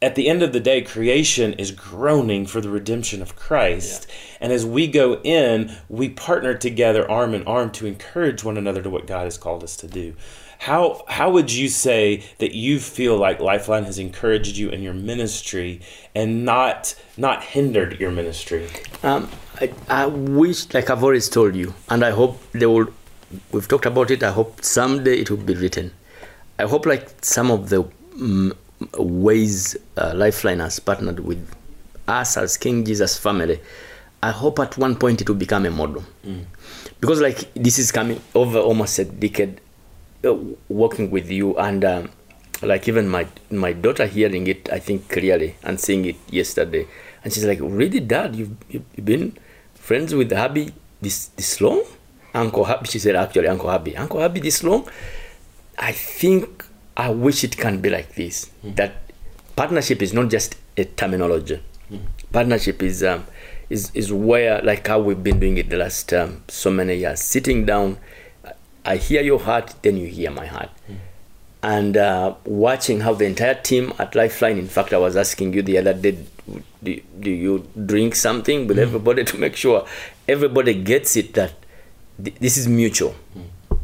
At 0.02 0.16
the 0.16 0.28
end 0.28 0.42
of 0.44 0.52
the 0.52 0.60
day 0.60 0.82
creation 0.82 1.54
is 1.54 1.72
groaning 1.72 2.46
for 2.46 2.60
the 2.60 2.70
redemption 2.70 3.22
of 3.22 3.36
christ. 3.36 4.08
Yeah. 4.10 4.38
and 4.42 4.52
as 4.52 4.66
we 4.66 4.88
go 4.88 5.22
in 5.22 5.76
we 5.88 6.10
partner 6.10 6.56
together 6.56 7.10
arm 7.10 7.34
in 7.34 7.44
arm 7.44 7.72
to 7.74 7.86
encourage 7.86 8.44
one 8.44 8.58
another 8.58 8.82
to 8.82 8.90
what 8.90 9.06
god 9.08 9.26
has 9.26 9.38
called 9.38 9.64
us 9.64 9.76
to 9.78 9.88
do. 9.88 10.16
How 10.60 11.04
how 11.10 11.30
would 11.32 11.52
you 11.52 11.68
say 11.68 12.24
that 12.38 12.56
you 12.56 12.80
feel 12.80 13.18
like 13.18 13.42
Lifeline 13.42 13.84
has 13.84 14.00
encouraged 14.00 14.56
you 14.56 14.70
in 14.70 14.82
your 14.82 14.94
ministry 14.94 15.82
and 16.16 16.46
not 16.46 16.96
not 17.18 17.44
hindered 17.44 18.00
your 18.00 18.12
ministry? 18.12 18.70
Um, 19.04 19.30
I, 19.64 19.74
I 19.88 20.06
wish, 20.08 20.74
like 20.74 20.90
I've 20.90 21.04
always 21.04 21.30
told 21.30 21.56
you, 21.56 21.74
and 21.90 22.04
I 22.04 22.12
hope 22.12 22.42
they 22.52 22.66
will. 22.66 22.88
We've 23.52 23.68
talked 23.68 23.86
about 23.86 24.12
it. 24.12 24.22
I 24.22 24.32
hope 24.32 24.64
someday 24.64 25.16
it 25.20 25.30
will 25.30 25.38
be 25.38 25.56
written. 25.56 25.92
I 26.60 26.64
hope 26.64 26.86
like 26.86 27.08
some 27.22 27.50
of 27.50 27.70
the 27.70 27.84
um, 28.20 28.54
ways 28.98 29.78
uh, 29.98 30.12
Lifeline 30.16 30.60
has 30.60 30.80
partnered 30.80 31.22
with 31.22 31.56
us 32.08 32.36
as 32.36 32.58
King 32.58 32.84
Jesus 32.84 33.18
family. 33.18 33.60
I 34.22 34.32
hope 34.32 34.60
at 34.60 34.78
one 34.78 34.96
point 34.98 35.22
it 35.22 35.30
will 35.30 35.36
become 35.38 35.66
a 35.66 35.72
model. 35.72 36.04
Mm. 36.26 36.46
Because 37.00 37.22
like 37.22 37.54
this 37.54 37.80
is 37.80 37.92
coming 37.92 38.22
over 38.36 38.60
almost 38.60 39.00
a 39.00 39.06
decade 39.06 39.62
uh, 40.26 40.36
working 40.68 41.10
with 41.10 41.32
you 41.32 41.58
and 41.58 41.86
um, 41.86 42.10
like 42.62 42.88
even 42.88 43.08
my 43.08 43.28
my 43.52 43.74
daughter 43.74 44.06
hearing 44.06 44.48
it 44.48 44.70
i 44.72 44.80
think 44.80 45.10
clearly 45.10 45.56
and 45.64 45.78
seeing 45.80 46.06
it 46.06 46.16
yesterday 46.30 46.88
and 47.24 47.34
she's 47.34 47.44
like 47.44 47.60
really 47.62 48.00
dad 48.00 48.34
you've, 48.36 48.56
you've 48.70 49.06
been 49.06 49.38
friends 49.84 50.16
with 50.16 50.32
Herbie 50.32 50.72
this 51.02 51.28
this 51.40 51.60
long 51.60 51.84
uncle 52.34 52.64
Herbie 52.64 52.88
she 52.88 53.00
said 53.00 53.16
actually 53.16 53.48
uncle 53.48 53.70
Herbie 53.70 53.98
uncle 53.98 54.20
Herbie 54.20 54.40
this 54.40 54.64
long 54.64 54.88
i 55.78 55.92
think 55.92 56.66
i 56.96 57.10
wish 57.10 57.44
it 57.44 57.58
can 57.58 57.82
be 57.82 57.90
like 57.90 58.16
this 58.16 58.50
mm. 58.64 58.76
that 58.76 58.94
partnership 59.56 60.02
is 60.02 60.14
not 60.14 60.30
just 60.30 60.56
a 60.78 60.86
terminology 60.86 61.60
mm. 61.92 62.00
partnership 62.32 62.82
is 62.82 63.04
um, 63.04 63.26
is 63.70 63.92
is 63.94 64.14
where 64.14 64.62
like 64.62 64.88
how 64.88 65.00
we've 65.00 65.24
been 65.24 65.40
doing 65.40 65.58
it 65.58 65.70
the 65.70 65.78
last 65.78 66.14
um, 66.14 66.44
so 66.48 66.70
many 66.72 66.96
years 66.96 67.22
sitting 67.22 67.66
down 67.66 67.98
I 68.86 68.98
hear 68.98 69.22
your 69.22 69.40
heart, 69.40 69.76
then 69.82 69.96
you 69.96 70.08
hear 70.08 70.30
my 70.30 70.46
heart. 70.46 70.70
Mm. 71.64 71.78
And 71.78 71.98
uh, 71.98 72.36
watching 72.46 73.00
how 73.02 73.14
the 73.14 73.26
entire 73.26 73.56
team 73.56 73.94
at 74.00 74.16
Lifeline, 74.16 74.58
in 74.58 74.68
fact, 74.68 74.94
I 74.94 74.98
was 74.98 75.16
asking 75.16 75.54
you 75.54 75.62
the 75.62 75.78
other 75.78 75.94
day, 75.94 76.18
do, 76.84 77.02
do 77.20 77.32
you 77.32 77.68
drink 77.86 78.16
something 78.16 78.68
with 78.68 78.78
mm. 78.78 78.82
everybody 78.82 79.24
to 79.24 79.38
make 79.38 79.56
sure 79.56 79.88
everybody 80.28 80.74
gets 80.74 81.16
it 81.16 81.34
that 81.34 81.54
th- 82.24 82.38
this 82.40 82.58
is 82.58 82.68
mutual? 82.68 83.16
Mm. 83.38 83.80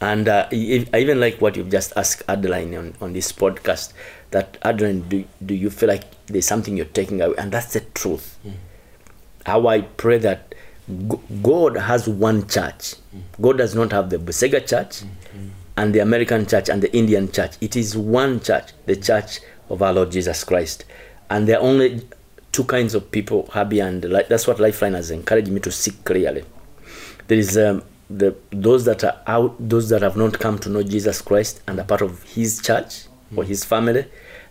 And 0.00 0.28
uh, 0.28 0.48
I 0.52 0.96
even 0.96 1.18
like 1.18 1.40
what 1.40 1.56
you've 1.56 1.70
just 1.70 1.92
asked 1.96 2.22
Adeline 2.28 2.74
on, 2.74 2.94
on 3.00 3.12
this 3.14 3.32
podcast 3.32 3.94
that 4.32 4.58
Adeline, 4.62 5.08
do, 5.08 5.24
do 5.44 5.54
you 5.54 5.70
feel 5.70 5.88
like 5.88 6.04
there's 6.26 6.46
something 6.46 6.76
you're 6.76 6.86
taking 6.86 7.22
away? 7.22 7.34
And 7.38 7.50
that's 7.50 7.72
the 7.72 7.80
truth. 7.80 8.38
Mm. 8.46 8.52
How 9.46 9.66
I 9.66 9.82
pray 9.82 10.18
that 10.18 10.54
God 11.42 11.76
has 11.76 12.06
one 12.08 12.46
church. 12.46 12.96
God 13.40 13.58
does 13.58 13.74
not 13.74 13.92
have 13.92 14.10
the 14.10 14.18
Busega 14.18 14.66
church. 14.66 15.02
And 15.76 15.94
the 15.94 15.98
American 15.98 16.46
church 16.46 16.68
and 16.68 16.82
the 16.82 16.94
Indian 16.96 17.30
church. 17.30 17.56
It 17.60 17.76
is 17.76 17.96
one 17.96 18.40
church, 18.40 18.72
the 18.86 18.96
church 18.96 19.40
of 19.68 19.82
our 19.82 19.92
Lord 19.92 20.12
Jesus 20.12 20.44
Christ. 20.44 20.84
And 21.30 21.48
there 21.48 21.58
are 21.58 21.62
only 21.62 22.06
two 22.52 22.64
kinds 22.64 22.94
of 22.94 23.10
people, 23.10 23.50
happy 23.52 23.80
and 23.80 24.02
that's 24.02 24.46
what 24.46 24.60
Lifeline 24.60 24.94
has 24.94 25.10
encouraged 25.10 25.50
me 25.50 25.60
to 25.60 25.72
see 25.72 25.90
clearly. 26.04 26.44
There 27.26 27.38
is 27.38 27.56
um, 27.56 27.82
the 28.08 28.36
those 28.50 28.84
that 28.84 29.02
are 29.02 29.20
out, 29.26 29.56
those 29.58 29.88
that 29.88 30.02
have 30.02 30.16
not 30.16 30.38
come 30.38 30.58
to 30.60 30.68
know 30.68 30.82
Jesus 30.82 31.20
Christ 31.20 31.62
and 31.66 31.80
are 31.80 31.84
part 31.84 32.02
of 32.02 32.22
His 32.22 32.60
church 32.60 33.06
or 33.34 33.44
His 33.44 33.64
family, 33.64 34.04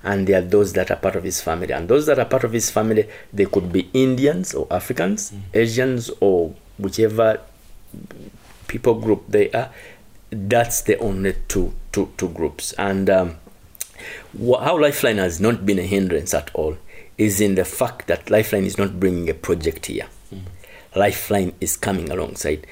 and 0.03 0.27
there 0.27 0.39
are 0.39 0.45
those 0.45 0.73
that 0.73 0.91
are 0.91 0.97
part 0.97 1.15
of 1.15 1.23
his 1.23 1.41
family. 1.41 1.71
And 1.71 1.87
those 1.87 2.05
that 2.07 2.19
are 2.19 2.25
part 2.25 2.43
of 2.43 2.51
his 2.51 2.69
family, 2.69 3.07
they 3.31 3.45
could 3.45 3.71
be 3.71 3.89
Indians 3.93 4.53
or 4.53 4.67
Africans, 4.69 5.31
mm. 5.31 5.39
Asians, 5.53 6.11
or 6.19 6.53
whichever 6.77 7.39
people 8.67 8.95
group 8.95 9.23
they 9.29 9.49
are. 9.51 9.69
That's 10.33 10.81
the 10.81 10.97
only 10.97 11.35
two, 11.47 11.73
two, 11.91 12.11
two 12.17 12.29
groups. 12.29 12.73
And 12.73 13.09
um, 13.09 13.35
how 14.39 14.79
Lifeline 14.79 15.17
has 15.17 15.39
not 15.39 15.65
been 15.65 15.79
a 15.79 15.83
hindrance 15.83 16.33
at 16.33 16.49
all 16.53 16.77
is 17.17 17.39
in 17.39 17.55
the 17.55 17.65
fact 17.65 18.07
that 18.07 18.29
Lifeline 18.29 18.65
is 18.65 18.77
not 18.77 18.99
bringing 18.99 19.29
a 19.29 19.33
project 19.33 19.85
here. 19.85 20.07
Mm. 20.33 20.41
Lifeline 20.95 21.53
is 21.61 21.77
coming 21.77 22.09
alongside 22.09 22.65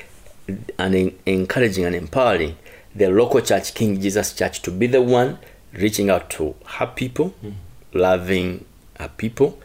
and 0.77 0.95
in, 0.95 1.17
encouraging 1.25 1.85
and 1.85 1.95
empowering 1.95 2.57
the 2.95 3.07
local 3.09 3.41
church, 3.41 3.73
King 3.73 4.01
Jesus 4.01 4.33
Church, 4.33 4.61
to 4.63 4.71
be 4.71 4.87
the 4.87 5.01
one 5.01 5.37
reaching 5.73 6.09
out 6.09 6.29
to 6.31 6.55
her 6.65 6.87
people, 6.87 7.33
mm. 7.43 7.53
loving 7.93 8.65
her 8.99 9.09
people, 9.09 9.59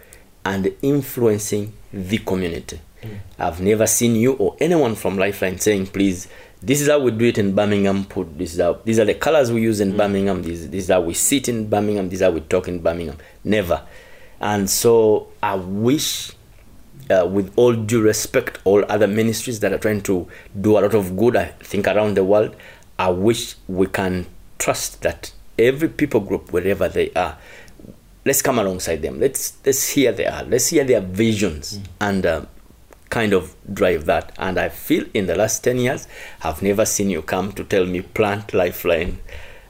and 0.45 0.73
influencing 0.83 1.73
the 1.93 2.19
community. 2.19 2.79
Mm. 3.03 3.19
I've 3.39 3.61
never 3.61 3.87
seen 3.87 4.15
you 4.17 4.35
or 4.35 4.57
anyone 4.61 4.95
from 4.95 5.19
Lifeline 5.19 5.59
saying, 5.59 5.89
please, 5.89 6.29
this 6.67 6.81
is 6.81 6.89
how 6.89 6.99
we 6.99 7.13
do 7.13 7.27
it 7.27 7.39
in 7.39 7.55
Birmingham. 7.55 8.05
Put 8.05 8.37
this 8.37 8.59
out. 8.59 8.85
These 8.85 8.99
are 8.99 9.05
the 9.05 9.15
colors 9.15 9.53
we 9.53 9.63
use 9.63 9.79
in 9.79 9.93
mm. 9.93 9.99
Birmingham. 9.99 10.43
This, 10.43 10.67
this 10.67 10.85
is 10.85 10.91
how 10.91 11.01
we 11.01 11.15
sit 11.15 11.49
in 11.49 11.71
Birmingham. 11.71 12.09
This 12.09 12.19
is 12.19 12.25
how 12.25 12.33
we 12.33 12.41
talk 12.41 12.67
in 12.67 12.81
Birmingham. 12.81 13.19
Never. 13.45 13.83
And 14.41 14.69
so 14.69 15.29
I 15.41 15.55
wish, 15.55 16.33
uh, 17.09 17.25
with 17.31 17.53
all 17.55 17.73
due 17.73 18.03
respect, 18.03 18.59
all 18.65 18.85
other 18.89 19.07
ministries 19.07 19.61
that 19.61 19.73
are 19.73 19.79
trying 19.79 20.01
to 20.03 20.27
do 20.61 20.73
a 20.77 20.81
lot 20.81 20.93
of 20.93 21.17
good, 21.17 21.37
I 21.37 21.47
think, 21.61 21.87
around 21.87 22.17
the 22.17 22.25
world, 22.25 22.57
I 22.99 23.11
wish 23.11 23.55
we 23.69 23.87
can 23.87 24.27
trust 24.59 25.03
that 25.03 25.33
every 25.57 25.89
people 25.89 26.19
group, 26.19 26.53
wherever 26.53 26.89
they 26.89 27.13
are, 27.13 27.39
let's 28.25 28.43
come 28.43 28.59
alongside 28.59 29.03
them. 29.03 29.21
Let's 29.21 29.57
let's 29.65 29.91
hear 29.91 30.11
their 30.11 30.45
let's 30.49 30.67
hear 30.69 30.83
their 30.83 31.01
visions 31.01 31.79
mm. 31.79 31.87
and 32.01 32.27
uh, 32.27 32.45
kind 33.11 33.33
of 33.33 33.55
drive 33.73 34.07
that. 34.07 34.33
And 34.39 34.59
I 34.59 34.69
feel 34.69 35.05
in 35.15 35.27
the 35.27 35.37
last 35.37 35.65
ten 35.65 35.79
years, 35.79 36.09
I've 36.43 36.63
never 36.63 36.85
seen 36.85 37.11
you 37.11 37.23
come 37.23 37.53
to 37.53 37.65
tell 37.65 37.87
me 37.87 38.03
plant 38.03 38.55
lifeline, 38.55 39.19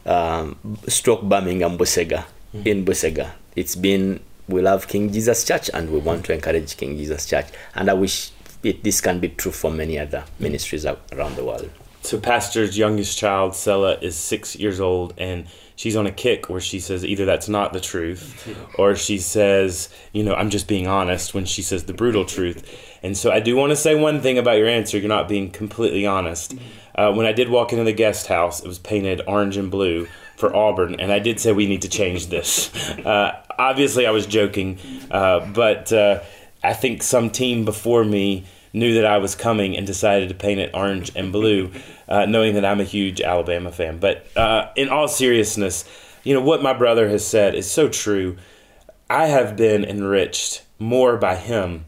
um, 0.04 0.56
stroke 0.88 1.22
Birmingham 1.22 1.78
Busega 1.78 2.24
mm. 2.54 2.66
in 2.66 2.84
Busega. 2.84 3.32
It's 3.54 3.74
been 3.74 4.20
we 4.48 4.62
love 4.62 4.86
King 4.86 5.12
Jesus 5.12 5.44
Church 5.44 5.70
and 5.74 5.90
we 5.90 5.98
want 5.98 6.24
to 6.26 6.32
encourage 6.32 6.76
King 6.76 6.96
Jesus 6.96 7.26
Church. 7.26 7.46
And 7.74 7.90
I 7.90 7.94
wish 7.94 8.30
it, 8.62 8.82
this 8.82 9.00
can 9.00 9.20
be 9.20 9.28
true 9.28 9.52
for 9.52 9.70
many 9.70 9.98
other 9.98 10.24
ministries 10.38 10.86
around 10.86 11.36
the 11.36 11.44
world. 11.44 11.70
So, 12.02 12.20
Pastor's 12.20 12.78
youngest 12.78 13.18
child, 13.18 13.56
Sella, 13.56 13.98
is 14.00 14.14
six 14.14 14.54
years 14.54 14.78
old, 14.78 15.12
and 15.18 15.46
she's 15.74 15.96
on 15.96 16.06
a 16.06 16.12
kick 16.12 16.48
where 16.48 16.60
she 16.60 16.78
says 16.78 17.04
either 17.04 17.24
that's 17.24 17.48
not 17.48 17.72
the 17.72 17.80
truth, 17.80 18.48
or 18.78 18.94
she 18.94 19.18
says, 19.18 19.88
you 20.12 20.22
know, 20.22 20.34
I'm 20.34 20.50
just 20.50 20.68
being 20.68 20.86
honest 20.86 21.34
when 21.34 21.46
she 21.46 21.62
says 21.62 21.84
the 21.84 21.92
brutal 21.92 22.24
truth. 22.24 22.95
And 23.02 23.16
so, 23.16 23.30
I 23.30 23.40
do 23.40 23.56
want 23.56 23.70
to 23.70 23.76
say 23.76 23.94
one 23.94 24.20
thing 24.20 24.38
about 24.38 24.58
your 24.58 24.68
answer 24.68 24.98
you're 24.98 25.08
not 25.08 25.28
being 25.28 25.50
completely 25.50 26.06
honest. 26.06 26.54
Uh, 26.94 27.12
when 27.12 27.26
I 27.26 27.32
did 27.32 27.48
walk 27.48 27.72
into 27.72 27.84
the 27.84 27.92
guest 27.92 28.26
house, 28.26 28.60
it 28.60 28.68
was 28.68 28.78
painted 28.78 29.20
orange 29.26 29.56
and 29.56 29.70
blue 29.70 30.08
for 30.36 30.54
Auburn, 30.54 30.98
and 31.00 31.12
I 31.12 31.18
did 31.18 31.40
say 31.40 31.52
we 31.52 31.66
need 31.66 31.82
to 31.82 31.88
change 31.88 32.28
this. 32.28 32.70
Uh, 33.06 33.40
obviously, 33.56 34.04
I 34.04 34.10
was 34.10 34.26
joking, 34.26 34.78
uh, 35.12 35.46
but 35.52 35.92
uh, 35.92 36.20
I 36.64 36.72
think 36.72 37.04
some 37.04 37.30
team 37.30 37.64
before 37.64 38.04
me 38.04 38.44
knew 38.72 38.94
that 38.94 39.06
I 39.06 39.18
was 39.18 39.36
coming 39.36 39.76
and 39.76 39.86
decided 39.86 40.28
to 40.30 40.34
paint 40.34 40.58
it 40.58 40.70
orange 40.74 41.12
and 41.14 41.30
blue, 41.30 41.70
uh, 42.08 42.26
knowing 42.26 42.54
that 42.54 42.64
I'm 42.64 42.80
a 42.80 42.84
huge 42.84 43.20
Alabama 43.20 43.70
fan. 43.70 43.98
But 43.98 44.26
uh, 44.36 44.70
in 44.74 44.88
all 44.88 45.06
seriousness, 45.06 45.84
you 46.24 46.34
know, 46.34 46.40
what 46.40 46.62
my 46.62 46.72
brother 46.72 47.08
has 47.08 47.24
said 47.24 47.54
is 47.54 47.70
so 47.70 47.88
true. 47.88 48.36
I 49.08 49.26
have 49.26 49.56
been 49.56 49.84
enriched 49.84 50.64
more 50.80 51.16
by 51.16 51.36
him 51.36 51.84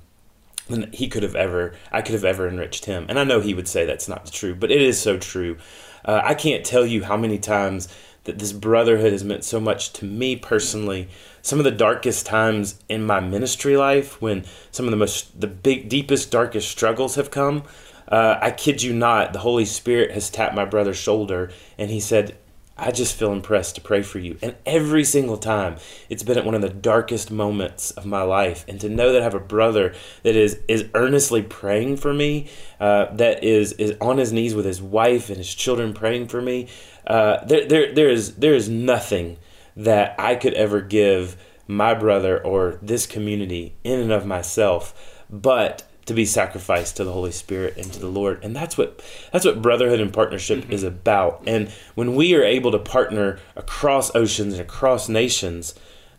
than 0.68 0.92
he 0.92 1.08
could 1.08 1.22
have 1.22 1.36
ever, 1.36 1.74
I 1.90 2.02
could 2.02 2.14
have 2.14 2.24
ever 2.24 2.48
enriched 2.48 2.84
him. 2.84 3.06
And 3.08 3.18
I 3.18 3.24
know 3.24 3.40
he 3.40 3.54
would 3.54 3.68
say 3.68 3.84
that's 3.84 4.08
not 4.08 4.30
true, 4.30 4.54
but 4.54 4.70
it 4.70 4.80
is 4.80 5.00
so 5.00 5.18
true. 5.18 5.58
Uh, 6.04 6.20
I 6.22 6.34
can't 6.34 6.64
tell 6.64 6.86
you 6.86 7.04
how 7.04 7.16
many 7.16 7.38
times 7.38 7.88
that 8.24 8.38
this 8.38 8.52
brotherhood 8.52 9.12
has 9.12 9.24
meant 9.24 9.42
so 9.42 9.58
much 9.58 9.90
to 9.94 10.04
me 10.04 10.36
personally 10.36 11.08
some 11.40 11.58
of 11.58 11.64
the 11.64 11.70
darkest 11.70 12.26
times 12.26 12.78
in 12.86 13.02
my 13.02 13.20
ministry 13.20 13.74
life 13.74 14.20
when 14.20 14.44
some 14.70 14.84
of 14.84 14.90
the 14.90 14.98
most 14.98 15.40
the 15.40 15.46
big 15.46 15.88
deepest 15.88 16.30
darkest 16.30 16.68
struggles 16.68 17.14
have 17.14 17.30
come 17.30 17.62
uh, 18.08 18.38
i 18.42 18.50
kid 18.50 18.82
you 18.82 18.92
not 18.92 19.32
the 19.32 19.38
holy 19.38 19.64
spirit 19.64 20.10
has 20.10 20.28
tapped 20.28 20.54
my 20.54 20.66
brother's 20.66 20.98
shoulder 20.98 21.50
and 21.78 21.90
he 21.90 21.98
said 21.98 22.36
i 22.78 22.90
just 22.90 23.16
feel 23.16 23.32
impressed 23.32 23.74
to 23.74 23.80
pray 23.80 24.02
for 24.02 24.18
you. 24.18 24.38
And 24.42 24.54
every 24.64 25.04
single 25.04 25.36
time 25.36 25.76
it's 26.08 26.22
been 26.22 26.38
at 26.38 26.44
one 26.44 26.54
of 26.54 26.62
the 26.62 26.68
darkest 26.68 27.30
moments 27.30 27.90
of 27.92 28.06
my 28.06 28.22
life. 28.22 28.64
And 28.68 28.80
to 28.80 28.88
know 28.88 29.12
that 29.12 29.20
i 29.20 29.24
have 29.24 29.34
a 29.34 29.40
brother 29.40 29.94
that 30.22 30.36
is 30.36 30.60
is 30.68 30.86
earnestly 30.94 31.42
praying 31.42 31.96
for 31.96 32.12
me 32.14 32.48
uh, 32.80 33.06
that 33.14 33.42
is 33.42 33.72
is 33.72 33.96
on 34.00 34.18
his 34.18 34.32
knees 34.32 34.54
with 34.54 34.64
his 34.64 34.80
wife 34.80 35.28
and 35.28 35.38
his 35.38 35.54
children 35.54 35.92
praying 35.92 36.28
for 36.28 36.40
me 36.40 36.68
uh, 37.06 37.42
there, 37.44 37.66
there, 37.66 37.94
there 37.94 38.08
is 38.10 38.36
there 38.36 38.54
is 38.54 38.68
nothing 38.68 39.38
that 39.74 40.14
I 40.18 40.34
could 40.34 40.54
ever 40.54 40.80
give 40.82 41.36
my 41.66 41.94
brother 41.94 42.42
or 42.44 42.78
this 42.82 43.06
community 43.06 43.76
in 43.84 44.00
and 44.00 44.12
of 44.12 44.26
myself, 44.26 45.24
but 45.30 45.87
to 46.08 46.14
be 46.14 46.24
sacrificed 46.24 46.96
to 46.96 47.04
the 47.04 47.12
Holy 47.12 47.30
Spirit 47.30 47.76
and 47.76 47.92
to 47.92 48.00
the 48.00 48.08
Lord. 48.08 48.42
And 48.42 48.56
that's 48.56 48.76
what 48.76 49.02
that's 49.32 49.44
what 49.44 49.62
brotherhood 49.62 50.00
and 50.00 50.12
partnership 50.12 50.60
mm-hmm. 50.60 50.72
is 50.72 50.82
about. 50.82 51.42
And 51.46 51.68
when 51.94 52.14
we 52.14 52.34
are 52.34 52.42
able 52.42 52.72
to 52.72 52.78
partner 52.78 53.38
across 53.54 54.14
oceans 54.14 54.54
and 54.54 54.62
across 54.62 55.08
nations, 55.08 55.74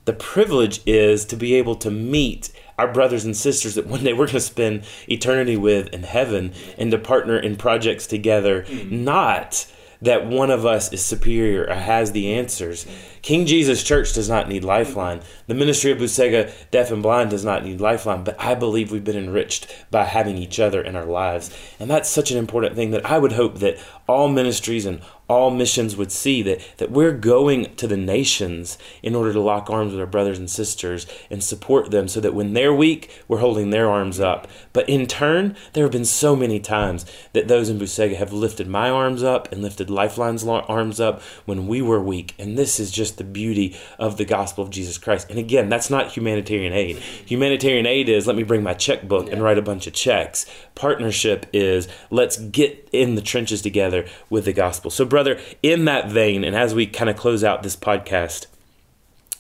the 0.06 0.14
privilege 0.14 0.82
is 0.86 1.26
to 1.26 1.36
be 1.36 1.56
able 1.56 1.76
to 1.76 1.92
meet 1.92 2.52
our 2.78 2.92
brothers 2.92 3.26
and 3.26 3.36
sisters 3.36 3.76
that 3.76 3.88
one 3.88 4.04
day 4.04 4.14
we're 4.14 4.26
going 4.26 4.36
to 4.36 4.40
spend 4.40 4.84
eternity 5.08 5.58
with 5.58 5.88
in 5.90 6.04
heaven 6.04 6.54
and 6.78 6.92
to 6.92 6.98
partner 6.98 7.38
in 7.38 7.58
projects 7.58 8.08
together, 8.08 8.64
mm-hmm. 8.64 9.04
not 9.04 9.66
that 10.02 10.26
one 10.26 10.50
of 10.50 10.66
us 10.66 10.92
is 10.94 11.04
superior 11.04 11.66
or 11.66 11.76
has 11.76 12.12
the 12.12 12.34
answers. 12.34 12.86
King 13.22 13.46
Jesus 13.46 13.84
Church 13.84 14.14
does 14.14 14.30
not 14.30 14.48
need 14.48 14.64
Lifeline. 14.64 15.22
The 15.48 15.54
ministry 15.54 15.92
of 15.92 15.98
Busega 15.98 16.52
Deaf 16.72 16.92
and 16.92 17.04
Blind 17.04 17.32
does 17.32 17.44
not 17.44 17.66
need 17.66 17.82
Lifeline, 17.82 18.24
but 18.24 18.40
I 18.40 18.56
believe 18.56 18.92
we've 18.92 19.04
been 19.04 19.18
enriched 19.18 19.68
by 19.92 20.06
having 20.06 20.38
each 20.38 20.60
other 20.60 20.82
in 20.82 20.96
our 20.96 21.06
lives. 21.06 21.56
And 21.80 21.90
that's 21.90 22.10
such 22.10 22.32
an 22.32 22.38
important 22.38 22.76
thing 22.76 22.92
that 22.92 23.06
I 23.06 23.18
would 23.18 23.34
hope 23.34 23.60
that 23.60 23.78
all 24.08 24.30
ministries 24.30 24.86
and 24.86 25.02
all 25.30 25.52
missions 25.52 25.96
would 25.96 26.12
see 26.12 26.42
that, 26.42 26.60
that 26.78 26.92
we're 26.92 27.14
going 27.14 27.76
to 27.76 27.88
the 27.88 27.96
nations 27.96 28.80
in 29.04 29.14
order 29.14 29.32
to 29.32 29.40
lock 29.40 29.70
arms 29.70 29.92
with 29.92 30.02
our 30.02 30.08
brothers 30.08 30.40
and 30.40 30.50
sisters 30.50 31.06
and 31.30 31.44
support 31.44 31.92
them 31.92 32.08
so 32.08 32.20
that 32.20 32.34
when 32.34 32.54
they're 32.54 32.74
weak, 32.74 33.24
we're 33.28 33.38
holding 33.38 33.70
their 33.70 33.90
arms 33.90 34.20
up. 34.20 34.48
But 34.74 34.90
in 34.90 35.06
turn, 35.06 35.56
there 35.74 35.86
have 35.86 35.92
been 35.92 36.04
so 36.04 36.36
many 36.36 36.60
times 36.60 37.06
that 37.34 37.48
those 37.48 37.70
in 37.70 37.80
Busega 37.80 38.16
have 38.16 38.34
lifted 38.34 38.68
my 38.68 38.90
arms 38.90 39.22
up 39.22 39.52
and 39.52 39.62
lifted 39.62 39.92
Lifeline's 39.92 40.46
arms 40.46 41.00
up 41.00 41.22
when 41.46 41.68
we 41.68 41.80
were 41.82 42.02
weak. 42.02 42.34
And 42.40 42.58
this 42.58 42.80
is 42.80 42.90
just 42.90 43.20
the 43.20 43.24
beauty 43.24 43.78
of 44.00 44.18
the 44.18 44.26
gospel 44.26 44.64
of 44.64 44.72
Jesus 44.72 44.98
Christ. 44.98 45.30
And 45.30 45.38
again, 45.38 45.70
that's 45.70 45.92
not 45.92 46.12
humanitarian 46.12 46.74
aid. 46.74 46.98
Humanitarian 46.98 47.86
aid 47.86 48.10
is 48.10 48.26
let 48.26 48.36
me 48.36 48.44
bring 48.44 48.64
my 48.64 48.74
checkbook 48.74 49.28
yeah. 49.28 49.34
and 49.34 49.44
write 49.44 49.60
a 49.60 49.62
bunch 49.62 49.86
of 49.86 49.94
checks. 49.94 50.48
Partnership 50.74 51.46
is 51.54 51.88
let's 52.10 52.38
get 52.38 52.90
in 52.92 53.14
the 53.14 53.22
trenches 53.22 53.62
together 53.62 54.08
with 54.30 54.46
the 54.46 54.54
gospel. 54.54 54.90
So, 54.90 55.06
brother, 55.06 55.19
in 55.62 55.86
that 55.86 56.10
vein, 56.10 56.44
and 56.44 56.56
as 56.56 56.74
we 56.74 56.86
kind 56.86 57.10
of 57.10 57.18
close 57.18 57.44
out 57.44 57.64
this 57.64 57.76
podcast, 57.76 58.48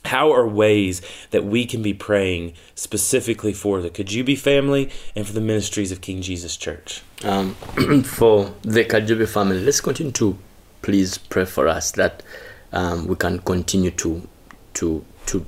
how 0.06 0.32
are 0.32 0.48
ways 0.48 1.02
that 1.32 1.46
we 1.46 1.66
can 1.66 1.82
be 1.82 1.94
praying 1.94 2.54
specifically 2.76 3.54
for 3.54 3.82
the 3.82 3.90
Kajjubi 3.90 4.38
family 4.38 4.90
and 5.16 5.28
for 5.28 5.34
the 5.34 5.42
ministries 5.42 5.92
of 5.92 6.02
King 6.02 6.22
Jesus 6.22 6.56
Church? 6.58 7.02
Um, 7.24 7.54
for 8.04 8.54
the 8.62 8.86
Kajjubi 8.86 9.28
family, 9.28 9.60
let's 9.60 9.82
continue 9.82 10.14
to 10.14 10.38
please 10.82 11.18
pray 11.18 11.46
for 11.46 11.68
us 11.68 11.92
that 11.92 12.24
um, 12.72 13.08
we 13.08 13.16
can 13.16 13.40
continue 13.40 13.92
to 13.92 14.28
to 14.76 15.04
to 15.26 15.46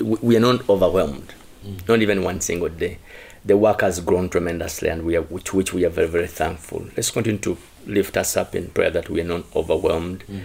we 0.00 0.36
are 0.36 0.40
not 0.40 0.68
overwhelmed, 0.68 1.34
mm. 1.64 1.86
not 1.88 2.00
even 2.00 2.22
one 2.22 2.40
single 2.40 2.68
day. 2.68 2.98
The 3.44 3.56
work 3.56 3.82
has 3.82 4.00
grown 4.00 4.30
tremendously, 4.30 4.88
and 4.88 5.04
we 5.04 5.16
are 5.16 5.22
which, 5.22 5.52
which 5.52 5.72
we 5.72 5.84
are 5.84 5.90
very 5.90 6.08
very 6.08 6.26
thankful. 6.26 6.86
Let's 6.96 7.10
continue 7.10 7.40
to 7.40 7.58
lift 7.86 8.16
us 8.16 8.36
up 8.36 8.54
in 8.54 8.68
prayer 8.68 8.90
that 8.90 9.08
we 9.08 9.20
are 9.20 9.24
not 9.24 9.44
overwhelmed. 9.54 10.24
Mm. 10.28 10.42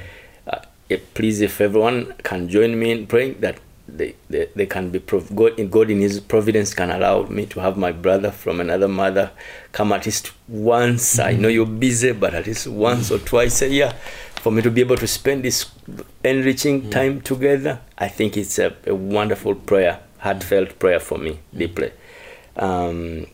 Uh, 0.47 0.59
if, 0.89 1.13
please, 1.13 1.41
if 1.41 1.61
everyone 1.61 2.13
can 2.23 2.49
join 2.49 2.79
me 2.79 2.91
in 2.91 3.07
praying 3.07 3.39
that 3.41 3.59
they, 3.97 4.15
they, 4.29 4.47
they 4.55 4.65
can 4.65 4.89
be 4.89 4.99
prov- 4.99 5.35
God 5.35 5.57
in 5.59 5.69
God 5.69 5.89
in 5.89 5.99
His 5.99 6.19
providence 6.19 6.73
can 6.73 6.91
allow 6.91 7.23
me 7.23 7.45
to 7.47 7.59
have 7.59 7.77
my 7.77 7.91
brother 7.91 8.31
from 8.31 8.59
another 8.59 8.87
mother 8.87 9.31
come 9.71 9.91
at 9.91 10.05
least 10.05 10.31
once. 10.47 11.17
Mm-hmm. 11.17 11.27
I 11.27 11.33
know 11.33 11.47
you're 11.47 11.65
busy, 11.65 12.11
but 12.11 12.33
at 12.33 12.47
least 12.47 12.67
once 12.67 13.11
or 13.11 13.19
twice 13.19 13.61
a 13.61 13.69
year 13.69 13.93
for 14.41 14.51
me 14.51 14.61
to 14.61 14.71
be 14.71 14.81
able 14.81 14.95
to 14.97 15.07
spend 15.07 15.43
this 15.43 15.69
enriching 16.23 16.81
mm-hmm. 16.81 16.89
time 16.91 17.21
together. 17.21 17.79
I 17.97 18.07
think 18.07 18.37
it's 18.37 18.59
a, 18.59 18.75
a, 18.85 18.95
wonderful 18.95 19.55
prayer, 19.55 19.99
heartfelt 20.19 20.79
prayer 20.79 20.99
for 20.99 21.17
me 21.17 21.39
deeply. 21.55 21.91
Um, 22.55 23.27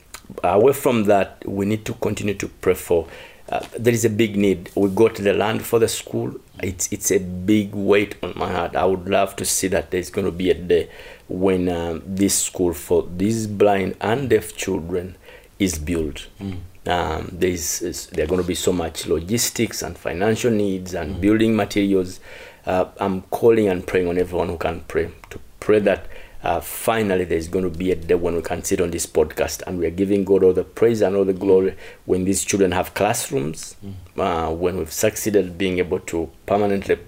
away 0.43 0.73
from 0.73 1.03
that, 1.05 1.47
we 1.47 1.65
need 1.65 1.85
to 1.85 1.93
continue 1.93 2.33
to 2.35 2.47
pray 2.47 2.73
for 2.73 3.07
uh, 3.49 3.65
there 3.77 3.93
is 3.93 4.05
a 4.05 4.09
big 4.09 4.35
need. 4.35 4.71
We 4.75 4.89
got 4.89 5.15
the 5.15 5.33
land 5.33 5.63
for 5.63 5.77
the 5.79 5.87
school. 5.87 6.35
It's 6.63 6.91
it's 6.91 7.11
a 7.11 7.19
big 7.19 7.75
weight 7.75 8.15
on 8.23 8.33
my 8.35 8.51
heart. 8.51 8.75
I 8.75 8.85
would 8.85 9.07
love 9.07 9.35
to 9.35 9.45
see 9.45 9.67
that 9.67 9.91
there's 9.91 10.09
going 10.09 10.25
to 10.25 10.31
be 10.31 10.49
a 10.49 10.55
day 10.55 10.89
when 11.27 11.69
um, 11.69 12.01
this 12.05 12.43
school 12.43 12.73
for 12.73 13.07
these 13.15 13.45
blind 13.45 13.97
and 14.01 14.29
deaf 14.29 14.55
children 14.55 15.15
is 15.59 15.77
built. 15.77 16.27
Mm. 16.39 16.57
Um, 16.87 17.29
there's 17.31 18.07
there 18.07 18.25
are 18.25 18.27
going 18.27 18.41
to 18.41 18.47
be 18.47 18.55
so 18.55 18.71
much 18.71 19.05
logistics 19.05 19.83
and 19.83 19.97
financial 19.97 20.51
needs 20.51 20.95
and 20.95 21.15
mm. 21.15 21.21
building 21.21 21.55
materials. 21.55 22.19
Uh, 22.65 22.85
I'm 22.97 23.21
calling 23.23 23.67
and 23.67 23.85
praying 23.85 24.07
on 24.07 24.17
everyone 24.17 24.49
who 24.49 24.57
can 24.57 24.81
pray 24.87 25.11
to 25.29 25.39
pray 25.59 25.79
that 25.79 26.07
uh, 26.45 26.61
finally 26.61 27.25
there's 27.25 27.47
going 27.47 27.69
to 27.69 27.75
be 27.75 27.91
a 27.91 27.95
day 27.95 28.13
when 28.13 28.35
we 28.35 28.41
can 28.41 28.63
sit 28.63 28.79
on 28.79 28.91
this 28.91 29.07
podcast 29.07 29.63
and 29.65 29.79
we 29.79 29.85
are 29.87 29.91
giving 29.91 30.23
God 30.23 30.43
all 30.43 30.53
the 30.53 30.63
praise 30.63 31.01
and 31.01 31.15
all 31.15 31.25
the 31.25 31.33
glory 31.33 31.75
when 32.05 32.23
these 32.23 32.45
children 32.45 32.71
have 32.71 32.93
classrooms, 32.93 33.75
mm. 33.83 33.93
uh, 34.21 34.53
when 34.53 34.77
we've 34.77 34.93
succeeded 34.93 35.57
being 35.57 35.79
able 35.79 35.99
to 36.01 36.29
permanently 36.45 36.99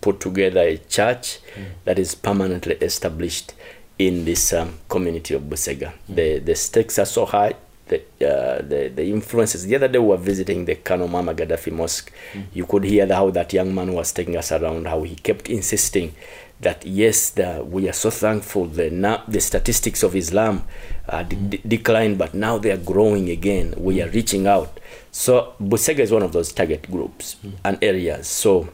put 0.00 0.18
together 0.18 0.60
a 0.60 0.78
church 0.78 1.40
mm. 1.54 1.66
that 1.84 1.98
is 1.98 2.14
permanently 2.14 2.74
established 2.76 3.52
in 3.98 4.24
this 4.24 4.52
um, 4.54 4.78
community 4.88 5.34
of 5.34 5.42
Busega. 5.42 5.92
Mm. 6.08 6.14
The, 6.14 6.38
the 6.38 6.54
stakes 6.54 6.98
are 6.98 7.04
so 7.06 7.26
high. 7.26 7.54
The, 7.88 7.98
uh, 8.20 8.62
the 8.62 8.90
the 8.92 9.04
influences. 9.04 9.64
The 9.64 9.76
other 9.76 9.86
day 9.86 10.00
we 10.00 10.08
were 10.08 10.16
visiting 10.16 10.64
the 10.64 10.74
Kano 10.74 11.06
Mama 11.06 11.34
Gaddafi 11.34 11.70
Mosque. 11.70 12.12
Mm. 12.32 12.42
You 12.52 12.66
could 12.66 12.82
hear 12.82 13.06
how 13.06 13.30
that 13.30 13.52
young 13.52 13.72
man 13.72 13.92
was 13.92 14.10
taking 14.10 14.36
us 14.36 14.50
around, 14.50 14.88
how 14.88 15.04
he 15.04 15.14
kept 15.14 15.48
insisting 15.48 16.12
that 16.60 16.86
yes, 16.86 17.30
the, 17.30 17.64
we 17.68 17.88
are 17.88 17.92
so 17.92 18.10
thankful. 18.10 18.66
The 18.66 18.90
now 18.90 19.22
the 19.28 19.40
statistics 19.40 20.02
of 20.02 20.16
Islam 20.16 20.64
uh, 21.08 21.22
de- 21.22 21.58
declined, 21.58 22.18
but 22.18 22.34
now 22.34 22.58
they 22.58 22.70
are 22.70 22.78
growing 22.78 23.28
again. 23.28 23.74
We 23.76 24.00
are 24.02 24.08
reaching 24.08 24.46
out. 24.46 24.80
So 25.10 25.54
Busega 25.60 26.00
is 26.00 26.12
one 26.12 26.22
of 26.22 26.32
those 26.32 26.52
target 26.52 26.90
groups 26.90 27.36
mm. 27.44 27.52
and 27.64 27.78
areas. 27.82 28.26
So 28.26 28.68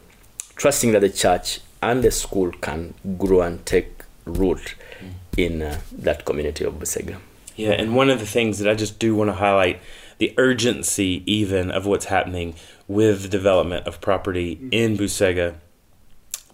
trusting 0.57 0.93
that 0.93 1.01
the 1.01 1.11
church 1.11 1.61
and 1.83 2.03
the 2.05 2.11
school 2.11 2.53
can 2.53 2.95
grow 3.19 3.41
and 3.43 3.65
take 3.67 4.05
root 4.25 4.77
mm. 5.01 5.13
in 5.37 5.63
uh, 5.63 5.81
that 5.93 6.25
community 6.25 6.65
of 6.65 6.75
Busega. 6.75 7.19
Yeah, 7.57 7.73
and 7.73 7.95
one 7.95 8.09
of 8.09 8.19
the 8.19 8.27
things 8.27 8.59
that 8.61 8.71
I 8.71 8.75
just 8.75 8.99
do 8.99 9.15
want 9.15 9.29
to 9.29 9.35
highlight 9.35 9.81
the 10.19 10.33
urgency 10.39 11.23
even 11.27 11.71
of 11.71 11.85
what's 11.85 12.07
happening 12.07 12.55
with 12.89 13.23
the 13.23 13.29
development 13.29 13.87
of 13.87 14.01
property 14.01 14.59
in 14.71 14.97
Busega 14.97 15.57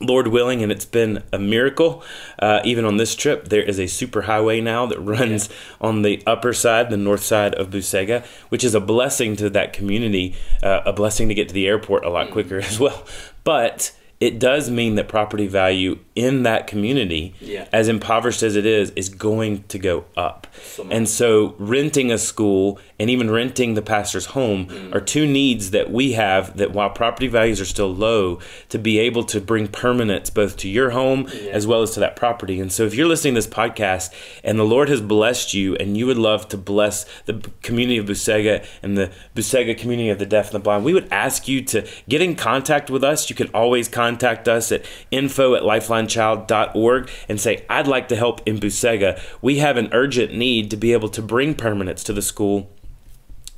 Lord 0.00 0.28
willing, 0.28 0.62
and 0.62 0.70
it's 0.70 0.84
been 0.84 1.22
a 1.32 1.38
miracle. 1.38 2.02
Uh, 2.38 2.60
even 2.64 2.84
on 2.84 2.96
this 2.96 3.14
trip, 3.14 3.48
there 3.48 3.62
is 3.62 3.78
a 3.78 3.86
super 3.86 4.22
highway 4.22 4.60
now 4.60 4.86
that 4.86 5.00
runs 5.00 5.48
yeah. 5.48 5.54
on 5.80 6.02
the 6.02 6.22
upper 6.26 6.52
side, 6.52 6.90
the 6.90 6.96
north 6.96 7.22
side 7.22 7.54
of 7.54 7.70
Busega, 7.70 8.24
which 8.48 8.64
is 8.64 8.74
a 8.74 8.80
blessing 8.80 9.36
to 9.36 9.50
that 9.50 9.72
community, 9.72 10.34
uh, 10.62 10.82
a 10.86 10.92
blessing 10.92 11.28
to 11.28 11.34
get 11.34 11.48
to 11.48 11.54
the 11.54 11.66
airport 11.66 12.04
a 12.04 12.10
lot 12.10 12.28
mm. 12.28 12.32
quicker 12.32 12.58
as 12.62 12.78
well. 12.78 13.04
But 13.44 13.92
it 14.20 14.40
does 14.40 14.68
mean 14.68 14.96
that 14.96 15.08
property 15.08 15.46
value 15.46 15.98
in 16.16 16.42
that 16.42 16.66
community, 16.66 17.34
yeah. 17.40 17.68
as 17.72 17.88
impoverished 17.88 18.42
as 18.42 18.56
it 18.56 18.66
is, 18.66 18.90
is 18.90 19.08
going 19.08 19.62
to 19.64 19.78
go 19.78 20.06
up. 20.16 20.48
And 20.90 21.08
so, 21.08 21.54
renting 21.58 22.10
a 22.10 22.18
school 22.18 22.80
and 22.98 23.10
even 23.10 23.30
renting 23.30 23.74
the 23.74 23.82
pastor's 23.82 24.26
home 24.26 24.66
mm. 24.66 24.94
are 24.94 25.00
two 25.00 25.26
needs 25.26 25.70
that 25.70 25.90
we 25.90 26.12
have 26.12 26.56
that 26.56 26.72
while 26.72 26.90
property 26.90 27.28
values 27.28 27.60
are 27.60 27.64
still 27.64 27.94
low, 27.94 28.40
to 28.68 28.78
be 28.78 28.98
able 28.98 29.24
to 29.24 29.40
bring 29.40 29.68
permanence 29.68 30.30
both 30.30 30.56
to 30.56 30.68
your 30.68 30.90
home 30.90 31.28
yeah. 31.32 31.50
as 31.50 31.66
well 31.66 31.82
as 31.82 31.92
to 31.92 32.00
that 32.00 32.16
property. 32.16 32.60
And 32.60 32.72
so, 32.72 32.84
if 32.84 32.94
you're 32.94 33.06
listening 33.06 33.34
to 33.34 33.38
this 33.38 33.46
podcast 33.46 34.12
and 34.42 34.58
the 34.58 34.64
Lord 34.64 34.88
has 34.88 35.00
blessed 35.00 35.54
you 35.54 35.76
and 35.76 35.96
you 35.96 36.06
would 36.06 36.18
love 36.18 36.48
to 36.48 36.56
bless 36.56 37.04
the 37.26 37.34
community 37.62 37.98
of 37.98 38.06
Busega 38.06 38.66
and 38.82 38.96
the 38.96 39.12
Busega 39.34 39.76
community 39.76 40.10
of 40.10 40.18
the 40.18 40.26
deaf 40.26 40.46
and 40.46 40.54
the 40.54 40.60
blind, 40.64 40.84
we 40.84 40.94
would 40.94 41.10
ask 41.12 41.46
you 41.46 41.62
to 41.62 41.86
get 42.08 42.20
in 42.20 42.34
contact 42.34 42.90
with 42.90 43.04
us. 43.04 43.30
You 43.30 43.36
can 43.36 43.48
always 43.48 43.88
contact 43.88 44.48
us 44.48 44.72
at 44.72 44.84
info 45.10 45.54
at 45.54 45.62
lifelinechild.org 45.62 47.10
and 47.28 47.40
say, 47.40 47.64
I'd 47.68 47.86
like 47.86 48.08
to 48.08 48.16
help 48.16 48.40
in 48.46 48.58
Busega. 48.58 49.20
We 49.40 49.58
have 49.58 49.76
an 49.76 49.88
urgent 49.92 50.34
need 50.34 50.70
to 50.70 50.76
be 50.76 50.92
able 50.92 51.08
to 51.10 51.22
bring 51.22 51.54
permanence 51.54 52.02
to 52.04 52.12
the 52.12 52.22
school 52.22 52.70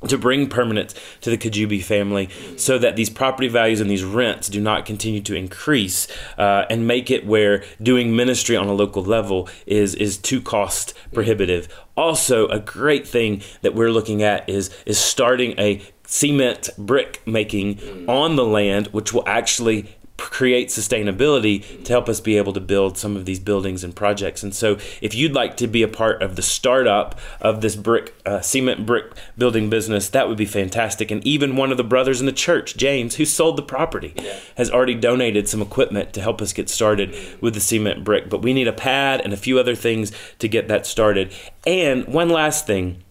to 0.07 0.17
bring 0.17 0.49
permanence 0.49 0.95
to 1.21 1.29
the 1.29 1.37
Kajjubi 1.37 1.83
family 1.83 2.29
so 2.57 2.77
that 2.79 2.95
these 2.95 3.09
property 3.09 3.47
values 3.47 3.79
and 3.79 3.89
these 3.89 4.03
rents 4.03 4.49
do 4.49 4.59
not 4.59 4.85
continue 4.85 5.21
to 5.21 5.35
increase 5.35 6.07
uh, 6.37 6.65
and 6.69 6.87
make 6.87 7.11
it 7.11 7.25
where 7.25 7.63
doing 7.81 8.15
ministry 8.15 8.55
on 8.55 8.67
a 8.67 8.73
local 8.73 9.03
level 9.03 9.47
is 9.65 9.95
is 9.95 10.17
too 10.17 10.41
cost 10.41 10.93
prohibitive. 11.13 11.67
Also, 11.95 12.47
a 12.47 12.59
great 12.59 13.07
thing 13.07 13.41
that 13.61 13.75
we're 13.75 13.91
looking 13.91 14.23
at 14.23 14.47
is 14.49 14.69
is 14.85 14.97
starting 14.97 15.53
a 15.59 15.81
cement 16.05 16.69
brick 16.77 17.21
making 17.25 17.79
on 18.07 18.35
the 18.35 18.45
land, 18.45 18.87
which 18.87 19.13
will 19.13 19.23
actually 19.27 19.87
create 20.29 20.69
sustainability 20.69 21.83
to 21.83 21.93
help 21.93 22.07
us 22.09 22.19
be 22.19 22.37
able 22.37 22.53
to 22.53 22.59
build 22.59 22.97
some 22.97 23.15
of 23.15 23.25
these 23.25 23.39
buildings 23.39 23.83
and 23.83 23.95
projects. 23.95 24.43
And 24.43 24.53
so, 24.53 24.77
if 25.01 25.15
you'd 25.15 25.33
like 25.33 25.57
to 25.57 25.67
be 25.67 25.83
a 25.83 25.87
part 25.87 26.21
of 26.21 26.35
the 26.35 26.41
startup 26.41 27.19
of 27.39 27.61
this 27.61 27.75
brick, 27.75 28.13
uh, 28.25 28.41
cement 28.41 28.85
brick 28.85 29.13
building 29.37 29.69
business, 29.69 30.09
that 30.09 30.27
would 30.27 30.37
be 30.37 30.45
fantastic. 30.45 31.11
And 31.11 31.25
even 31.25 31.55
one 31.55 31.71
of 31.71 31.77
the 31.77 31.83
brothers 31.83 32.19
in 32.19 32.25
the 32.25 32.31
church, 32.31 32.77
James, 32.77 33.15
who 33.15 33.25
sold 33.25 33.57
the 33.57 33.63
property, 33.63 34.13
yeah. 34.15 34.39
has 34.57 34.69
already 34.69 34.95
donated 34.95 35.47
some 35.49 35.61
equipment 35.61 36.13
to 36.13 36.21
help 36.21 36.41
us 36.41 36.53
get 36.53 36.69
started 36.69 37.15
with 37.41 37.53
the 37.53 37.59
cement 37.59 38.03
brick. 38.03 38.29
But 38.29 38.41
we 38.41 38.53
need 38.53 38.67
a 38.67 38.73
pad 38.73 39.21
and 39.21 39.33
a 39.33 39.37
few 39.37 39.59
other 39.59 39.75
things 39.75 40.11
to 40.39 40.47
get 40.47 40.67
that 40.67 40.85
started. 40.85 41.33
And 41.65 42.05
one 42.07 42.29
last 42.29 42.67
thing 42.67 43.03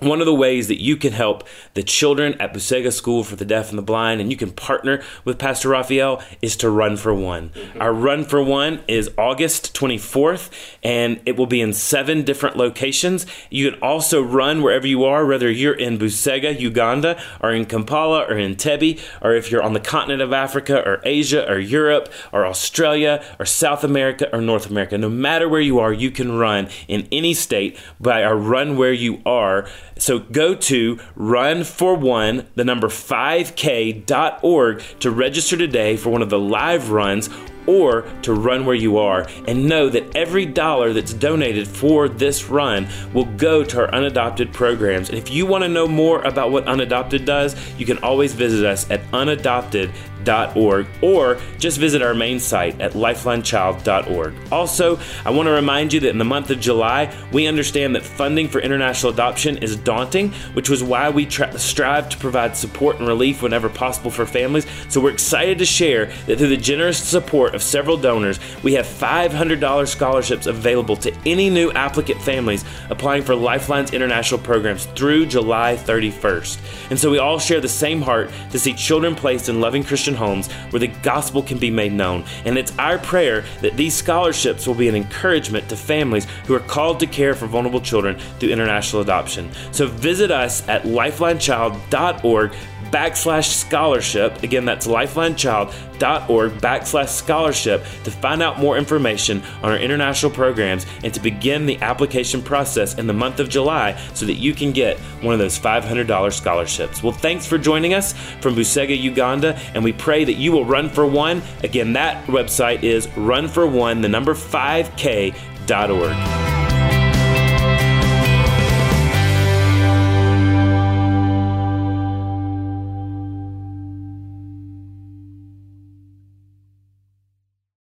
one 0.00 0.20
of 0.20 0.26
the 0.26 0.34
ways 0.34 0.68
that 0.68 0.80
you 0.80 0.96
can 0.96 1.12
help 1.12 1.44
the 1.74 1.82
children 1.82 2.34
at 2.40 2.52
Busega 2.52 2.92
School 2.92 3.22
for 3.22 3.36
the 3.36 3.44
Deaf 3.44 3.70
and 3.70 3.78
the 3.78 3.82
Blind, 3.82 4.20
and 4.20 4.30
you 4.30 4.36
can 4.36 4.50
partner 4.50 5.02
with 5.24 5.38
Pastor 5.38 5.68
Raphael, 5.68 6.22
is 6.42 6.56
to 6.56 6.70
Run 6.70 6.96
for 6.96 7.14
One. 7.14 7.50
Mm-hmm. 7.50 7.80
Our 7.80 7.92
Run 7.92 8.24
for 8.24 8.42
One 8.42 8.82
is 8.88 9.10
August 9.16 9.74
24th, 9.74 10.50
and 10.82 11.20
it 11.24 11.36
will 11.36 11.46
be 11.46 11.60
in 11.60 11.72
seven 11.72 12.22
different 12.22 12.56
locations. 12.56 13.24
You 13.50 13.70
can 13.70 13.80
also 13.80 14.20
run 14.20 14.62
wherever 14.62 14.86
you 14.86 15.04
are, 15.04 15.24
whether 15.24 15.50
you're 15.50 15.74
in 15.74 15.98
Busega, 15.98 16.58
Uganda, 16.58 17.20
or 17.40 17.52
in 17.52 17.64
Kampala, 17.64 18.24
or 18.28 18.36
in 18.36 18.56
Entebbe, 18.56 19.00
or 19.22 19.34
if 19.34 19.50
you're 19.50 19.62
on 19.62 19.74
the 19.74 19.80
continent 19.80 20.22
of 20.22 20.32
Africa, 20.32 20.82
or 20.84 21.00
Asia, 21.04 21.48
or 21.48 21.58
Europe, 21.58 22.12
or 22.32 22.44
Australia, 22.46 23.24
or 23.38 23.46
South 23.46 23.84
America, 23.84 24.28
or 24.34 24.40
North 24.40 24.68
America. 24.68 24.98
No 24.98 25.08
matter 25.08 25.48
where 25.48 25.60
you 25.60 25.78
are, 25.78 25.92
you 25.92 26.10
can 26.10 26.32
run 26.36 26.68
in 26.88 27.06
any 27.12 27.32
state 27.32 27.78
by 28.00 28.24
our 28.24 28.36
Run 28.36 28.76
Where 28.76 28.92
You 28.92 29.22
Are 29.24 29.66
so 29.98 30.18
go 30.18 30.54
to 30.54 30.98
run 31.14 31.64
for 31.64 31.94
one, 31.94 32.46
the 32.54 32.64
number 32.64 32.88
5k.org 32.88 34.82
to 35.00 35.10
register 35.10 35.56
today 35.56 35.96
for 35.96 36.10
one 36.10 36.22
of 36.22 36.30
the 36.30 36.38
live 36.38 36.90
runs 36.90 37.30
or 37.66 38.02
to 38.22 38.34
run 38.34 38.66
where 38.66 38.74
you 38.74 38.98
are 38.98 39.26
and 39.46 39.66
know 39.68 39.88
that 39.88 40.14
every 40.14 40.44
dollar 40.44 40.92
that's 40.92 41.14
donated 41.14 41.66
for 41.66 42.08
this 42.08 42.44
run 42.44 42.86
will 43.12 43.24
go 43.36 43.64
to 43.64 43.78
our 43.78 43.90
unadopted 43.94 44.52
programs. 44.52 45.08
And 45.08 45.16
if 45.16 45.30
you 45.30 45.46
want 45.46 45.64
to 45.64 45.68
know 45.68 45.88
more 45.88 46.22
about 46.22 46.50
what 46.50 46.66
unadopted 46.66 47.24
does, 47.24 47.56
you 47.78 47.86
can 47.86 47.98
always 47.98 48.34
visit 48.34 48.66
us 48.66 48.90
at 48.90 49.00
unadopted.com 49.12 50.13
lifelinechild.org 50.24 50.86
or 51.02 51.38
just 51.58 51.78
visit 51.78 52.02
our 52.02 52.14
main 52.14 52.40
site 52.40 52.80
at 52.80 52.92
lifelinechild.org. 52.92 54.34
Also, 54.50 54.98
I 55.24 55.30
want 55.30 55.46
to 55.46 55.52
remind 55.52 55.92
you 55.92 56.00
that 56.00 56.10
in 56.10 56.18
the 56.18 56.24
month 56.24 56.50
of 56.50 56.60
July, 56.60 57.14
we 57.32 57.46
understand 57.46 57.94
that 57.94 58.02
funding 58.02 58.48
for 58.48 58.60
international 58.60 59.12
adoption 59.12 59.58
is 59.58 59.76
daunting, 59.76 60.32
which 60.54 60.68
was 60.68 60.82
why 60.82 61.10
we 61.10 61.26
tra- 61.26 61.56
strive 61.58 62.08
to 62.10 62.18
provide 62.18 62.56
support 62.56 62.98
and 62.98 63.08
relief 63.08 63.42
whenever 63.42 63.68
possible 63.68 64.10
for 64.10 64.26
families. 64.26 64.66
So 64.88 65.00
we're 65.00 65.12
excited 65.12 65.58
to 65.58 65.64
share 65.64 66.06
that 66.26 66.38
through 66.38 66.48
the 66.48 66.56
generous 66.56 67.02
support 67.02 67.54
of 67.54 67.62
several 67.62 67.96
donors, 67.96 68.38
we 68.62 68.74
have 68.74 68.86
$500 68.86 69.88
scholarships 69.88 70.46
available 70.46 70.96
to 70.96 71.14
any 71.26 71.50
new 71.50 71.70
applicant 71.72 72.20
families 72.22 72.64
applying 72.90 73.22
for 73.22 73.34
Lifeline's 73.34 73.92
international 73.92 74.40
programs 74.40 74.86
through 74.86 75.26
July 75.26 75.76
31st. 75.76 76.90
And 76.90 76.98
so 76.98 77.10
we 77.10 77.18
all 77.18 77.38
share 77.38 77.60
the 77.60 77.68
same 77.68 78.00
heart 78.00 78.30
to 78.50 78.58
see 78.58 78.72
children 78.74 79.14
placed 79.14 79.48
in 79.48 79.60
loving 79.60 79.84
Christian 79.84 80.13
Christian 80.14 80.16
homes 80.16 80.52
where 80.72 80.80
the 80.80 80.88
gospel 81.02 81.42
can 81.42 81.58
be 81.58 81.70
made 81.70 81.92
known. 81.92 82.24
And 82.44 82.58
it's 82.58 82.76
our 82.78 82.98
prayer 82.98 83.44
that 83.60 83.76
these 83.76 83.94
scholarships 83.94 84.66
will 84.66 84.74
be 84.74 84.88
an 84.88 84.94
encouragement 84.94 85.68
to 85.68 85.76
families 85.76 86.26
who 86.46 86.54
are 86.54 86.60
called 86.60 87.00
to 87.00 87.06
care 87.06 87.34
for 87.34 87.46
vulnerable 87.46 87.80
children 87.80 88.18
through 88.38 88.50
international 88.50 89.02
adoption. 89.02 89.50
So 89.72 89.86
visit 89.86 90.30
us 90.30 90.66
at 90.68 90.84
lifelinechild.org 90.84 92.54
backslash 92.94 93.52
scholarship. 93.52 94.40
Again, 94.44 94.64
that's 94.64 94.86
lifelinechild.org 94.86 96.52
backslash 96.52 97.08
scholarship 97.08 97.82
to 98.04 98.10
find 98.12 98.40
out 98.40 98.60
more 98.60 98.78
information 98.78 99.42
on 99.64 99.72
our 99.72 99.78
international 99.78 100.30
programs 100.30 100.86
and 101.02 101.12
to 101.12 101.18
begin 101.18 101.66
the 101.66 101.82
application 101.82 102.40
process 102.40 102.94
in 102.96 103.08
the 103.08 103.12
month 103.12 103.40
of 103.40 103.48
July 103.48 103.96
so 104.14 104.24
that 104.26 104.34
you 104.34 104.54
can 104.54 104.70
get 104.70 104.96
one 105.22 105.32
of 105.32 105.40
those 105.40 105.58
$500 105.58 106.32
scholarships. 106.32 107.02
Well, 107.02 107.12
thanks 107.12 107.46
for 107.46 107.58
joining 107.58 107.94
us 107.94 108.12
from 108.40 108.54
Busega, 108.54 108.96
Uganda, 108.96 109.58
and 109.74 109.82
we 109.82 109.92
pray 109.92 110.24
that 110.24 110.34
you 110.34 110.52
will 110.52 110.64
run 110.64 110.88
for 110.88 111.04
one. 111.04 111.42
Again, 111.64 111.94
that 111.94 112.24
website 112.28 112.84
is 112.84 113.08
run 113.16 113.48
for 113.48 113.66
one, 113.66 114.02
the 114.02 114.08
number 114.08 114.34
5k.org. 114.34 115.34